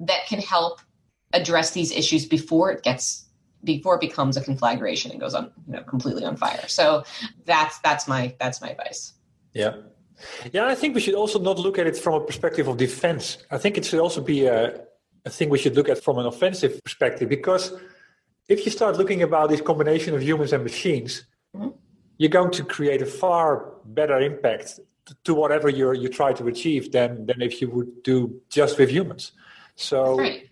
that 0.00 0.26
can 0.26 0.40
help 0.40 0.80
address 1.32 1.70
these 1.70 1.92
issues 1.92 2.26
before 2.26 2.70
it 2.70 2.82
gets 2.82 3.24
before 3.64 3.94
it 3.96 4.00
becomes 4.00 4.36
a 4.36 4.42
conflagration 4.42 5.10
and 5.10 5.20
goes 5.20 5.34
on 5.34 5.50
you 5.66 5.74
know 5.74 5.82
completely 5.82 6.24
on 6.24 6.36
fire. 6.36 6.66
So 6.68 7.04
that's 7.44 7.78
that's 7.80 8.08
my 8.08 8.34
that's 8.38 8.60
my 8.60 8.70
advice. 8.70 9.14
Yeah. 9.52 9.74
Yeah 10.52 10.66
i 10.66 10.76
think 10.76 10.94
we 10.94 11.00
should 11.00 11.14
also 11.14 11.38
not 11.40 11.58
look 11.58 11.78
at 11.78 11.86
it 11.86 11.96
from 11.96 12.14
a 12.14 12.24
perspective 12.24 12.68
of 12.68 12.76
defense. 12.76 13.38
I 13.50 13.58
think 13.58 13.76
it 13.78 13.84
should 13.84 14.00
also 14.00 14.20
be 14.20 14.46
a, 14.46 14.80
a 15.24 15.30
thing 15.30 15.48
we 15.48 15.58
should 15.58 15.74
look 15.74 15.88
at 15.88 16.02
from 16.02 16.18
an 16.18 16.26
offensive 16.26 16.82
perspective 16.84 17.28
because 17.28 17.72
if 18.48 18.64
you 18.64 18.70
start 18.70 18.98
looking 18.98 19.22
about 19.22 19.50
this 19.50 19.60
combination 19.60 20.14
of 20.14 20.22
humans 20.22 20.52
and 20.52 20.62
machines 20.62 21.24
mm-hmm. 21.56 21.70
you're 22.18 22.36
going 22.38 22.52
to 22.52 22.62
create 22.64 23.02
a 23.02 23.06
far 23.06 23.46
better 23.84 24.20
impact 24.20 24.80
to 25.24 25.34
whatever 25.34 25.68
you 25.68 25.92
you 25.92 26.08
try 26.08 26.32
to 26.32 26.46
achieve 26.46 26.92
than 26.92 27.26
than 27.26 27.40
if 27.42 27.60
you 27.60 27.68
would 27.70 28.02
do 28.02 28.40
just 28.48 28.78
with 28.78 28.90
humans. 28.90 29.32
So 29.76 30.18
right. 30.18 30.48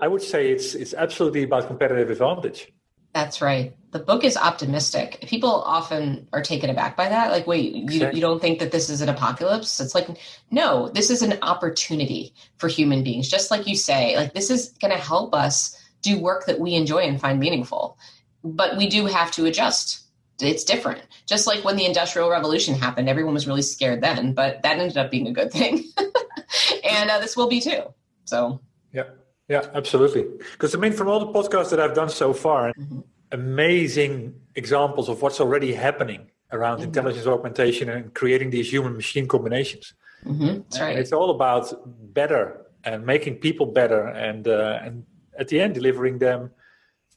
I 0.00 0.08
would 0.08 0.22
say 0.22 0.50
it's 0.50 0.74
it's 0.74 0.94
absolutely 0.94 1.42
about 1.42 1.66
competitive 1.66 2.10
advantage. 2.10 2.72
That's 3.14 3.40
right. 3.40 3.74
The 3.90 3.98
book 3.98 4.22
is 4.22 4.36
optimistic. 4.36 5.24
People 5.26 5.62
often 5.62 6.28
are 6.32 6.42
taken 6.42 6.68
aback 6.68 6.96
by 6.96 7.08
that. 7.08 7.30
Like, 7.30 7.46
wait, 7.46 7.72
you, 7.74 8.10
you 8.12 8.20
don't 8.20 8.40
think 8.40 8.58
that 8.58 8.70
this 8.70 8.90
is 8.90 9.00
an 9.00 9.08
apocalypse? 9.08 9.80
It's 9.80 9.94
like, 9.94 10.08
no, 10.50 10.90
this 10.90 11.08
is 11.10 11.22
an 11.22 11.38
opportunity 11.40 12.34
for 12.58 12.68
human 12.68 13.02
beings. 13.02 13.28
Just 13.28 13.50
like 13.50 13.66
you 13.66 13.76
say, 13.76 14.14
like, 14.14 14.34
this 14.34 14.50
is 14.50 14.70
going 14.80 14.92
to 14.92 15.02
help 15.02 15.34
us 15.34 15.74
do 16.02 16.20
work 16.20 16.46
that 16.46 16.60
we 16.60 16.74
enjoy 16.74 16.98
and 16.98 17.20
find 17.20 17.40
meaningful. 17.40 17.98
But 18.44 18.76
we 18.76 18.88
do 18.88 19.06
have 19.06 19.30
to 19.32 19.46
adjust. 19.46 20.04
It's 20.40 20.64
different. 20.64 21.02
Just 21.26 21.46
like 21.46 21.64
when 21.64 21.76
the 21.76 21.86
Industrial 21.86 22.30
Revolution 22.30 22.74
happened, 22.74 23.08
everyone 23.08 23.34
was 23.34 23.46
really 23.48 23.62
scared 23.62 24.02
then, 24.02 24.34
but 24.34 24.62
that 24.62 24.78
ended 24.78 24.98
up 24.98 25.10
being 25.10 25.26
a 25.26 25.32
good 25.32 25.50
thing. 25.50 25.82
and 26.84 27.10
uh, 27.10 27.18
this 27.18 27.36
will 27.36 27.48
be 27.48 27.60
too. 27.60 27.82
So, 28.26 28.60
yeah. 28.92 29.04
Yeah, 29.48 29.66
absolutely. 29.74 30.26
Because 30.52 30.74
I 30.74 30.78
mean, 30.78 30.92
from 30.92 31.08
all 31.08 31.20
the 31.20 31.32
podcasts 31.32 31.70
that 31.70 31.80
I've 31.80 31.94
done 31.94 32.10
so 32.10 32.32
far, 32.32 32.72
mm-hmm. 32.74 33.00
amazing 33.32 34.34
examples 34.54 35.08
of 35.08 35.22
what's 35.22 35.40
already 35.40 35.72
happening 35.72 36.30
around 36.52 36.78
mm-hmm. 36.78 36.88
intelligence 36.88 37.26
augmentation 37.26 37.88
and 37.88 38.14
creating 38.14 38.50
these 38.50 38.70
human 38.70 38.94
machine 38.94 39.26
combinations. 39.26 39.94
Mm-hmm. 40.24 40.46
That's 40.46 40.80
right. 40.80 40.90
And 40.90 40.98
it's 40.98 41.12
all 41.12 41.30
about 41.30 41.72
better 42.14 42.66
and 42.84 43.04
making 43.06 43.36
people 43.36 43.66
better, 43.66 44.06
and 44.08 44.46
uh, 44.46 44.80
and 44.82 45.04
at 45.38 45.48
the 45.48 45.60
end 45.60 45.74
delivering 45.74 46.18
them 46.18 46.50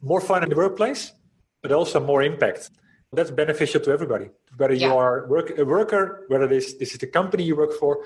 more 0.02 0.22
fun 0.22 0.44
in 0.44 0.50
the 0.50 0.56
workplace, 0.56 1.14
but 1.62 1.72
also 1.72 2.00
more 2.00 2.24
impact. 2.24 2.70
That's 3.14 3.32
beneficial 3.32 3.82
to 3.82 3.92
everybody, 3.92 4.30
whether 4.56 4.74
yeah. 4.74 4.88
you 4.88 4.94
are 4.96 5.28
work, 5.28 5.58
a 5.58 5.66
worker, 5.66 6.26
whether 6.30 6.48
this 6.48 6.76
this 6.76 6.94
is 6.94 7.00
the 7.00 7.08
company 7.08 7.44
you 7.44 7.58
work 7.58 7.74
for, 7.74 8.06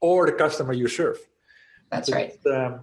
or 0.00 0.26
the 0.26 0.32
customer 0.32 0.72
you 0.72 0.86
serve. 0.86 1.18
That's 1.90 2.08
so 2.08 2.14
right. 2.14 2.38
Um, 2.46 2.80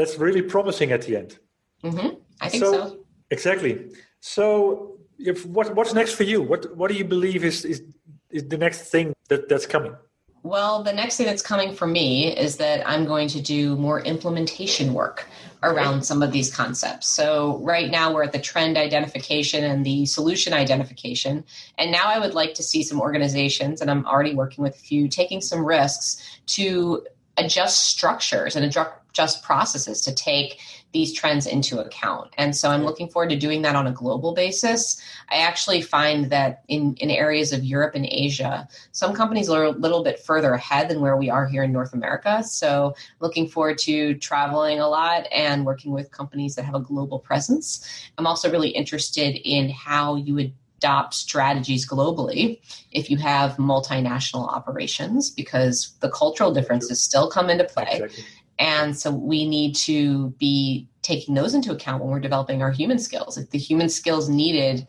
that's 0.00 0.16
really 0.18 0.40
promising 0.40 0.92
at 0.92 1.02
the 1.02 1.16
end. 1.16 1.38
Mm-hmm. 1.84 2.08
I 2.40 2.48
think 2.48 2.64
so, 2.64 2.72
so. 2.72 2.98
Exactly. 3.30 3.92
So, 4.20 4.98
if, 5.18 5.44
what, 5.44 5.74
what's 5.76 5.92
next 5.92 6.14
for 6.14 6.24
you? 6.24 6.40
What 6.40 6.74
What 6.76 6.90
do 6.90 6.96
you 6.96 7.04
believe 7.04 7.44
is 7.44 7.64
is, 7.64 7.82
is 8.30 8.48
the 8.48 8.56
next 8.56 8.90
thing 8.92 9.12
that, 9.28 9.48
that's 9.50 9.66
coming? 9.66 9.94
Well, 10.42 10.82
the 10.82 10.92
next 10.94 11.18
thing 11.18 11.26
that's 11.26 11.42
coming 11.42 11.74
for 11.74 11.86
me 11.86 12.34
is 12.34 12.56
that 12.56 12.78
I'm 12.88 13.04
going 13.04 13.28
to 13.28 13.42
do 13.42 13.76
more 13.76 14.00
implementation 14.00 14.94
work 14.94 15.26
around 15.62 16.02
some 16.02 16.22
of 16.22 16.32
these 16.32 16.50
concepts. 16.60 17.06
So, 17.08 17.58
right 17.58 17.90
now 17.90 18.06
we're 18.12 18.22
at 18.22 18.32
the 18.32 18.44
trend 18.52 18.78
identification 18.78 19.64
and 19.64 19.84
the 19.84 20.06
solution 20.06 20.54
identification. 20.54 21.44
And 21.76 21.92
now 21.92 22.06
I 22.06 22.18
would 22.18 22.32
like 22.32 22.54
to 22.54 22.62
see 22.62 22.82
some 22.82 23.00
organizations, 23.02 23.82
and 23.82 23.90
I'm 23.90 24.06
already 24.06 24.34
working 24.34 24.64
with 24.64 24.76
a 24.76 24.84
few, 24.88 25.08
taking 25.08 25.42
some 25.42 25.62
risks 25.62 26.40
to 26.56 27.04
adjust 27.44 27.88
structures 27.88 28.56
and 28.56 28.64
adjust 28.64 29.42
processes 29.42 30.00
to 30.02 30.14
take 30.14 30.60
these 30.92 31.12
trends 31.12 31.46
into 31.46 31.78
account. 31.78 32.32
And 32.36 32.56
so 32.56 32.68
I'm 32.70 32.82
looking 32.82 33.08
forward 33.08 33.30
to 33.30 33.36
doing 33.36 33.62
that 33.62 33.76
on 33.76 33.86
a 33.86 33.92
global 33.92 34.34
basis. 34.34 35.00
I 35.28 35.36
actually 35.36 35.82
find 35.82 36.30
that 36.30 36.64
in, 36.68 36.94
in 36.96 37.10
areas 37.10 37.52
of 37.52 37.62
Europe 37.62 37.94
and 37.94 38.06
Asia, 38.06 38.68
some 38.90 39.14
companies 39.14 39.48
are 39.48 39.64
a 39.64 39.70
little 39.70 40.02
bit 40.02 40.18
further 40.18 40.52
ahead 40.52 40.88
than 40.88 41.00
where 41.00 41.16
we 41.16 41.30
are 41.30 41.46
here 41.46 41.62
in 41.62 41.72
North 41.72 41.92
America. 41.92 42.42
So 42.42 42.94
looking 43.20 43.48
forward 43.48 43.78
to 43.78 44.14
traveling 44.14 44.80
a 44.80 44.88
lot 44.88 45.26
and 45.32 45.64
working 45.64 45.92
with 45.92 46.10
companies 46.10 46.56
that 46.56 46.64
have 46.64 46.74
a 46.74 46.80
global 46.80 47.20
presence. 47.20 48.10
I'm 48.18 48.26
also 48.26 48.50
really 48.50 48.70
interested 48.70 49.36
in 49.48 49.70
how 49.70 50.16
you 50.16 50.34
would 50.34 50.52
adopt 50.80 51.12
strategies 51.12 51.86
globally 51.86 52.58
if 52.90 53.10
you 53.10 53.18
have 53.18 53.56
multinational 53.56 54.48
operations 54.48 55.30
because 55.30 55.94
the 56.00 56.10
cultural 56.10 56.52
differences 56.52 57.00
still 57.00 57.30
come 57.30 57.50
into 57.50 57.64
play. 57.64 58.00
Exactly. 58.02 58.24
And 58.58 58.98
so 58.98 59.10
we 59.10 59.46
need 59.48 59.74
to 59.76 60.30
be 60.38 60.88
taking 61.02 61.34
those 61.34 61.54
into 61.54 61.72
account 61.72 62.02
when 62.02 62.10
we're 62.10 62.20
developing 62.20 62.62
our 62.62 62.70
human 62.70 62.98
skills. 62.98 63.36
If 63.36 63.50
the 63.50 63.58
human 63.58 63.88
skills 63.88 64.28
needed 64.28 64.86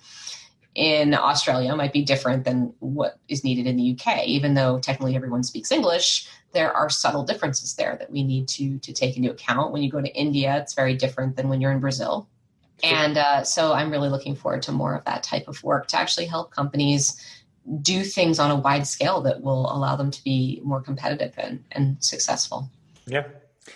in 0.76 1.14
Australia 1.14 1.76
might 1.76 1.92
be 1.92 2.02
different 2.02 2.46
than 2.46 2.74
what 2.80 3.20
is 3.28 3.44
needed 3.44 3.68
in 3.68 3.76
the 3.76 3.98
UK, 3.98 4.26
even 4.26 4.54
though 4.54 4.80
technically 4.80 5.16
everyone 5.16 5.44
speaks 5.44 5.72
English, 5.72 6.28
there 6.54 6.72
are 6.72 6.90
subtle 6.90 7.24
differences 7.24 7.76
there 7.76 7.98
that 7.98 8.12
we 8.12 8.24
need 8.24 8.48
to 8.50 8.78
to 8.80 8.94
take 8.94 9.18
into 9.18 9.32
account. 9.32 9.74
When 9.74 9.84
you 9.84 9.92
go 9.92 10.02
to 10.02 10.14
India, 10.14 10.58
it's 10.58 10.74
very 10.74 10.96
different 10.96 11.36
than 11.36 11.50
when 11.50 11.60
you're 11.60 11.72
in 11.72 11.80
Brazil. 11.80 12.30
And 12.84 13.17
uh, 13.17 13.44
so 13.44 13.74
I'm 13.74 13.91
really 13.91 14.10
looking 14.10 14.36
forward 14.36 14.62
to 14.63 14.72
more 14.72 14.96
of 14.96 15.06
that 15.06 15.24
type 15.24 15.48
of 15.48 15.63
work 15.63 15.88
to 15.88 16.00
actually 16.00 16.26
help 16.26 16.52
companies 16.52 17.24
do 17.82 18.04
things 18.04 18.39
on 18.39 18.50
a 18.52 18.56
wide 18.56 18.88
scale 18.88 19.22
that 19.22 19.41
will 19.41 19.72
allow 19.72 19.96
them 19.96 20.10
to 20.12 20.24
be 20.24 20.62
more 20.63 20.82
competitive 20.82 21.34
and, 21.38 21.63
and 21.74 22.04
successful. 22.04 22.70
Yeah, 23.06 23.26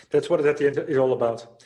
that's 0.10 0.30
what 0.30 0.40
it 0.40 0.46
at 0.46 0.58
the 0.58 0.68
end 0.68 0.78
is 0.90 0.98
all 0.98 1.14
about. 1.14 1.62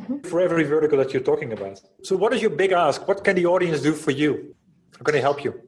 Mm-hmm. 0.00 0.20
For 0.20 0.40
every 0.40 0.64
vertical 0.64 0.98
that 0.98 1.12
you're 1.12 1.22
talking 1.22 1.52
about. 1.52 1.80
So, 2.02 2.16
what 2.16 2.32
is 2.32 2.40
your 2.40 2.50
big 2.50 2.72
ask? 2.72 3.06
What 3.06 3.22
can 3.22 3.36
the 3.36 3.44
audience 3.44 3.82
do 3.82 3.92
for 3.92 4.10
you? 4.10 4.54
How 4.98 5.04
can 5.04 5.14
they 5.14 5.20
help 5.20 5.44
you? 5.44 5.60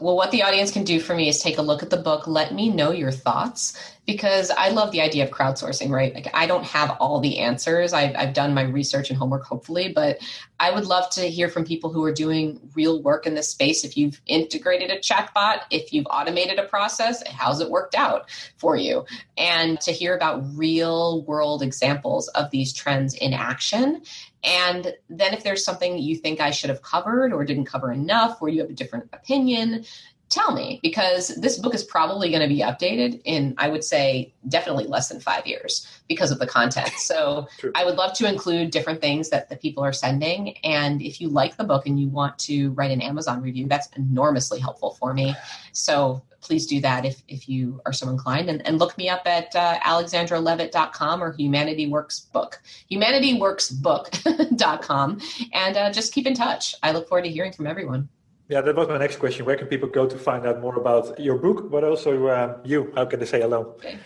Well, 0.00 0.16
what 0.16 0.30
the 0.30 0.42
audience 0.42 0.70
can 0.70 0.84
do 0.84 1.00
for 1.00 1.14
me 1.14 1.28
is 1.28 1.40
take 1.40 1.58
a 1.58 1.62
look 1.62 1.82
at 1.82 1.90
the 1.90 1.96
book, 1.96 2.26
let 2.26 2.54
me 2.54 2.68
know 2.70 2.92
your 2.92 3.10
thoughts, 3.10 3.76
because 4.06 4.50
I 4.50 4.70
love 4.70 4.90
the 4.90 5.02
idea 5.02 5.24
of 5.24 5.30
crowdsourcing, 5.30 5.90
right? 5.90 6.14
Like, 6.14 6.28
I 6.32 6.46
don't 6.46 6.64
have 6.64 6.96
all 6.98 7.20
the 7.20 7.38
answers. 7.38 7.92
I've, 7.92 8.16
I've 8.16 8.32
done 8.32 8.54
my 8.54 8.62
research 8.62 9.10
and 9.10 9.18
homework, 9.18 9.44
hopefully, 9.44 9.92
but 9.92 10.18
I 10.60 10.70
would 10.70 10.86
love 10.86 11.10
to 11.10 11.28
hear 11.28 11.48
from 11.48 11.64
people 11.64 11.92
who 11.92 12.02
are 12.04 12.12
doing 12.12 12.58
real 12.74 13.02
work 13.02 13.26
in 13.26 13.34
this 13.34 13.50
space. 13.50 13.84
If 13.84 13.98
you've 13.98 14.20
integrated 14.26 14.90
a 14.90 14.98
chatbot, 14.98 15.62
if 15.70 15.92
you've 15.92 16.06
automated 16.10 16.58
a 16.58 16.64
process, 16.64 17.22
how's 17.28 17.60
it 17.60 17.70
worked 17.70 17.94
out 17.94 18.30
for 18.56 18.76
you? 18.76 19.04
And 19.36 19.80
to 19.82 19.92
hear 19.92 20.16
about 20.16 20.42
real 20.54 21.22
world 21.24 21.62
examples 21.62 22.28
of 22.28 22.50
these 22.50 22.72
trends 22.72 23.14
in 23.14 23.34
action 23.34 24.02
and 24.44 24.94
then 25.08 25.34
if 25.34 25.42
there's 25.42 25.64
something 25.64 25.98
you 25.98 26.16
think 26.16 26.40
I 26.40 26.50
should 26.50 26.70
have 26.70 26.82
covered 26.82 27.32
or 27.32 27.44
didn't 27.44 27.66
cover 27.66 27.92
enough, 27.92 28.40
or 28.40 28.48
you 28.48 28.60
have 28.60 28.70
a 28.70 28.74
different 28.74 29.08
opinion, 29.12 29.84
tell 30.28 30.52
me 30.52 30.80
because 30.82 31.28
this 31.36 31.58
book 31.58 31.74
is 31.74 31.84
probably 31.84 32.30
going 32.30 32.42
to 32.42 32.48
be 32.48 32.60
updated 32.60 33.20
in 33.24 33.54
i 33.58 33.68
would 33.68 33.84
say 33.84 34.32
definitely 34.48 34.86
less 34.86 35.08
than 35.08 35.20
five 35.20 35.46
years 35.46 35.86
because 36.08 36.30
of 36.30 36.38
the 36.38 36.46
content 36.46 36.88
so 36.96 37.46
i 37.74 37.84
would 37.84 37.96
love 37.96 38.12
to 38.12 38.28
include 38.28 38.70
different 38.70 39.00
things 39.00 39.30
that 39.30 39.48
the 39.48 39.56
people 39.56 39.82
are 39.82 39.92
sending 39.92 40.56
and 40.58 41.02
if 41.02 41.20
you 41.20 41.28
like 41.28 41.56
the 41.56 41.64
book 41.64 41.86
and 41.86 42.00
you 42.00 42.08
want 42.08 42.38
to 42.38 42.70
write 42.72 42.90
an 42.90 43.00
amazon 43.00 43.42
review 43.42 43.66
that's 43.66 43.88
enormously 43.96 44.58
helpful 44.58 44.94
for 44.94 45.14
me 45.14 45.34
so 45.72 46.22
please 46.40 46.66
do 46.66 46.80
that 46.80 47.04
if, 47.04 47.22
if 47.28 47.48
you 47.48 47.80
are 47.84 47.92
so 47.92 48.08
inclined. 48.08 48.48
And, 48.48 48.64
and 48.66 48.78
look 48.78 48.96
me 48.96 49.08
up 49.08 49.26
at 49.26 49.52
uh, 49.54 49.78
alexandralevit.com 49.80 51.22
or 51.22 51.32
Humanity 51.32 51.88
Works 51.88 52.20
Book, 52.20 52.62
humanityworksbook.com. 52.90 55.20
And 55.52 55.76
uh, 55.76 55.92
just 55.92 56.12
keep 56.12 56.26
in 56.26 56.34
touch. 56.34 56.74
I 56.82 56.90
look 56.92 57.08
forward 57.08 57.24
to 57.24 57.30
hearing 57.30 57.52
from 57.52 57.66
everyone. 57.66 58.08
Yeah, 58.48 58.62
that 58.62 58.74
was 58.74 58.88
my 58.88 58.98
next 58.98 59.16
question. 59.16 59.44
Where 59.44 59.56
can 59.56 59.66
people 59.66 59.88
go 59.88 60.06
to 60.06 60.16
find 60.16 60.46
out 60.46 60.60
more 60.60 60.76
about 60.76 61.20
your 61.20 61.36
book, 61.36 61.70
but 61.70 61.84
also 61.84 62.26
uh, 62.26 62.58
you? 62.64 62.92
How 62.94 63.04
can 63.04 63.20
they 63.20 63.26
say 63.26 63.40
hello? 63.40 63.76
Okay. 63.76 63.98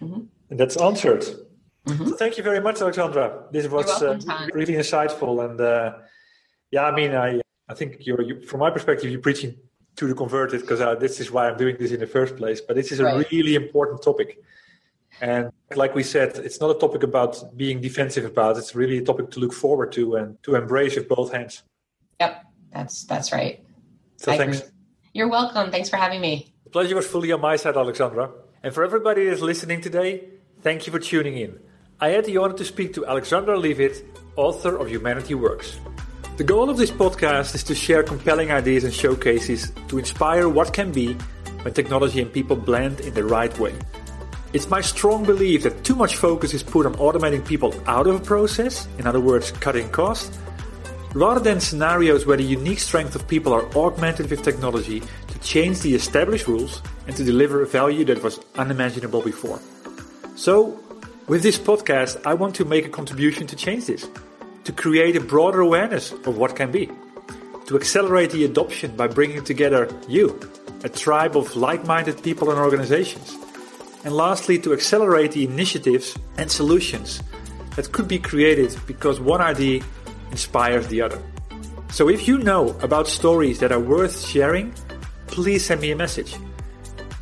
Mm-hmm. 0.00 0.20
And 0.50 0.60
that's 0.60 0.76
answered. 0.78 1.24
Mm-hmm. 1.86 2.08
So 2.08 2.16
thank 2.16 2.38
you 2.38 2.42
very 2.42 2.60
much, 2.60 2.80
Alexandra. 2.80 3.44
This 3.50 3.68
was 3.68 3.86
welcome, 4.00 4.30
uh, 4.30 4.48
really 4.54 4.74
insightful. 4.74 5.44
And 5.44 5.60
uh, 5.60 5.98
yeah, 6.70 6.84
I 6.84 6.92
mean, 6.94 7.14
I 7.14 7.40
I 7.68 7.74
think 7.74 8.06
you're 8.06 8.22
you, 8.22 8.40
from 8.40 8.60
my 8.60 8.70
perspective, 8.70 9.10
you're 9.10 9.20
preaching 9.20 9.56
to 9.96 10.06
the 10.06 10.14
converted 10.14 10.62
because 10.62 10.80
uh, 10.80 10.94
this 10.94 11.20
is 11.20 11.30
why 11.30 11.50
I'm 11.50 11.58
doing 11.58 11.76
this 11.78 11.92
in 11.92 12.00
the 12.00 12.06
first 12.06 12.36
place. 12.36 12.62
But 12.62 12.76
this 12.76 12.92
is 12.92 13.00
a 13.00 13.04
right. 13.04 13.30
really 13.30 13.56
important 13.56 14.02
topic. 14.02 14.38
And 15.20 15.52
like 15.76 15.94
we 15.94 16.02
said, 16.02 16.38
it's 16.38 16.60
not 16.60 16.74
a 16.74 16.78
topic 16.78 17.02
about 17.02 17.56
being 17.58 17.82
defensive 17.82 18.24
about. 18.24 18.56
It's 18.56 18.74
really 18.74 18.98
a 18.98 19.02
topic 19.02 19.30
to 19.32 19.40
look 19.40 19.52
forward 19.52 19.92
to 19.92 20.16
and 20.16 20.42
to 20.44 20.54
embrace 20.54 20.96
with 20.96 21.08
both 21.08 21.32
hands. 21.32 21.62
Yep, 22.20 22.44
that's 22.72 23.04
that's 23.04 23.32
right. 23.32 23.62
So 24.22 24.30
I 24.30 24.38
thanks. 24.38 24.60
Agree. 24.60 24.70
You're 25.14 25.28
welcome. 25.28 25.72
Thanks 25.72 25.90
for 25.90 25.96
having 25.96 26.20
me. 26.20 26.54
The 26.62 26.70
pleasure 26.70 26.94
was 26.94 27.08
fully 27.08 27.32
on 27.32 27.40
my 27.40 27.56
side, 27.56 27.76
Alexandra. 27.76 28.30
And 28.62 28.72
for 28.72 28.84
everybody 28.84 29.26
that's 29.26 29.40
listening 29.40 29.80
today, 29.80 30.28
thank 30.60 30.86
you 30.86 30.92
for 30.92 31.00
tuning 31.00 31.36
in. 31.36 31.58
I 32.00 32.10
had 32.10 32.24
the 32.24 32.36
honor 32.36 32.54
to 32.54 32.64
speak 32.64 32.94
to 32.94 33.04
Alexandra 33.04 33.58
Levit, 33.58 34.04
author 34.36 34.76
of 34.76 34.88
Humanity 34.88 35.34
Works. 35.34 35.80
The 36.36 36.44
goal 36.44 36.70
of 36.70 36.76
this 36.76 36.92
podcast 36.92 37.56
is 37.56 37.64
to 37.64 37.74
share 37.74 38.04
compelling 38.04 38.52
ideas 38.52 38.84
and 38.84 38.94
showcases 38.94 39.72
to 39.88 39.98
inspire 39.98 40.48
what 40.48 40.72
can 40.72 40.92
be 40.92 41.14
when 41.62 41.74
technology 41.74 42.22
and 42.22 42.32
people 42.32 42.54
blend 42.54 43.00
in 43.00 43.14
the 43.14 43.24
right 43.24 43.56
way. 43.58 43.74
It's 44.52 44.70
my 44.70 44.82
strong 44.82 45.24
belief 45.24 45.64
that 45.64 45.82
too 45.82 45.96
much 45.96 46.14
focus 46.14 46.54
is 46.54 46.62
put 46.62 46.86
on 46.86 46.94
automating 46.94 47.44
people 47.44 47.74
out 47.88 48.06
of 48.06 48.14
a 48.14 48.20
process, 48.20 48.86
in 48.98 49.06
other 49.08 49.20
words, 49.20 49.50
cutting 49.50 49.88
costs, 49.90 50.38
rather 51.14 51.40
than 51.40 51.60
scenarios 51.60 52.26
where 52.26 52.36
the 52.36 52.42
unique 52.42 52.78
strength 52.78 53.14
of 53.14 53.26
people 53.28 53.52
are 53.52 53.66
augmented 53.76 54.30
with 54.30 54.42
technology 54.42 55.02
to 55.28 55.38
change 55.40 55.80
the 55.80 55.94
established 55.94 56.46
rules 56.46 56.82
and 57.06 57.16
to 57.16 57.24
deliver 57.24 57.62
a 57.62 57.66
value 57.66 58.04
that 58.04 58.22
was 58.22 58.40
unimaginable 58.56 59.22
before. 59.22 59.60
So, 60.36 60.78
with 61.28 61.42
this 61.42 61.58
podcast, 61.58 62.20
I 62.26 62.34
want 62.34 62.54
to 62.56 62.64
make 62.64 62.86
a 62.86 62.88
contribution 62.88 63.46
to 63.46 63.56
change 63.56 63.86
this 63.86 64.08
to 64.64 64.72
create 64.72 65.16
a 65.16 65.20
broader 65.20 65.60
awareness 65.60 66.12
of 66.12 66.38
what 66.38 66.54
can 66.54 66.70
be, 66.70 66.88
to 67.66 67.76
accelerate 67.76 68.30
the 68.30 68.44
adoption 68.44 68.94
by 68.96 69.08
bringing 69.08 69.42
together 69.42 69.88
you, 70.08 70.38
a 70.84 70.88
tribe 70.88 71.36
of 71.36 71.56
like 71.56 71.84
minded 71.84 72.22
people 72.22 72.50
and 72.50 72.58
organizations, 72.58 73.36
and 74.04 74.14
lastly, 74.14 74.58
to 74.58 74.72
accelerate 74.72 75.32
the 75.32 75.44
initiatives 75.44 76.16
and 76.38 76.50
solutions 76.50 77.22
that 77.76 77.92
could 77.92 78.06
be 78.08 78.18
created 78.18 78.76
because 78.86 79.20
one 79.20 79.40
idea 79.40 79.82
inspires 80.32 80.88
the 80.88 81.00
other. 81.00 81.22
So 81.90 82.08
if 82.08 82.26
you 82.26 82.38
know 82.38 82.70
about 82.80 83.06
stories 83.06 83.60
that 83.60 83.70
are 83.70 83.78
worth 83.78 84.26
sharing, 84.26 84.74
please 85.26 85.64
send 85.64 85.80
me 85.80 85.92
a 85.92 85.96
message. 85.96 86.34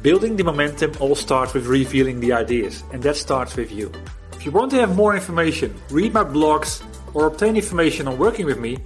Building 0.00 0.36
the 0.36 0.44
momentum 0.44 0.92
all 1.00 1.14
starts 1.14 1.52
with 1.52 1.66
revealing 1.66 2.20
the 2.20 2.32
ideas, 2.32 2.82
and 2.92 3.02
that 3.02 3.16
starts 3.16 3.56
with 3.56 3.70
you. 3.70 3.92
If 4.32 4.46
you 4.46 4.52
want 4.52 4.70
to 4.70 4.78
have 4.78 4.96
more 4.96 5.14
information, 5.14 5.74
read 5.90 6.14
my 6.14 6.24
blogs, 6.24 6.82
or 7.12 7.26
obtain 7.26 7.56
information 7.56 8.08
on 8.08 8.16
working 8.16 8.46
with 8.46 8.58
me, 8.58 8.78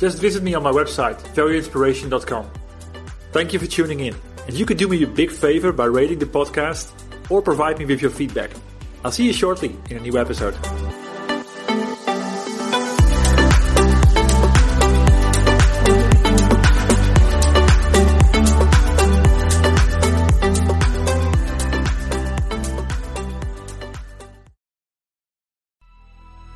just 0.00 0.18
visit 0.18 0.42
me 0.42 0.54
on 0.54 0.62
my 0.62 0.72
website, 0.72 1.20
valueinspiration.com. 1.34 2.50
Thank 3.32 3.52
you 3.52 3.58
for 3.58 3.66
tuning 3.66 4.00
in. 4.00 4.14
And 4.46 4.58
you 4.58 4.64
could 4.66 4.78
do 4.78 4.88
me 4.88 5.02
a 5.02 5.06
big 5.06 5.30
favor 5.30 5.72
by 5.72 5.84
rating 5.84 6.18
the 6.18 6.26
podcast 6.26 6.90
or 7.30 7.42
provide 7.42 7.78
me 7.78 7.84
with 7.84 8.00
your 8.00 8.10
feedback. 8.10 8.50
I'll 9.04 9.12
see 9.12 9.26
you 9.26 9.32
shortly 9.32 9.76
in 9.90 9.98
a 9.98 10.00
new 10.00 10.18
episode. 10.18 10.56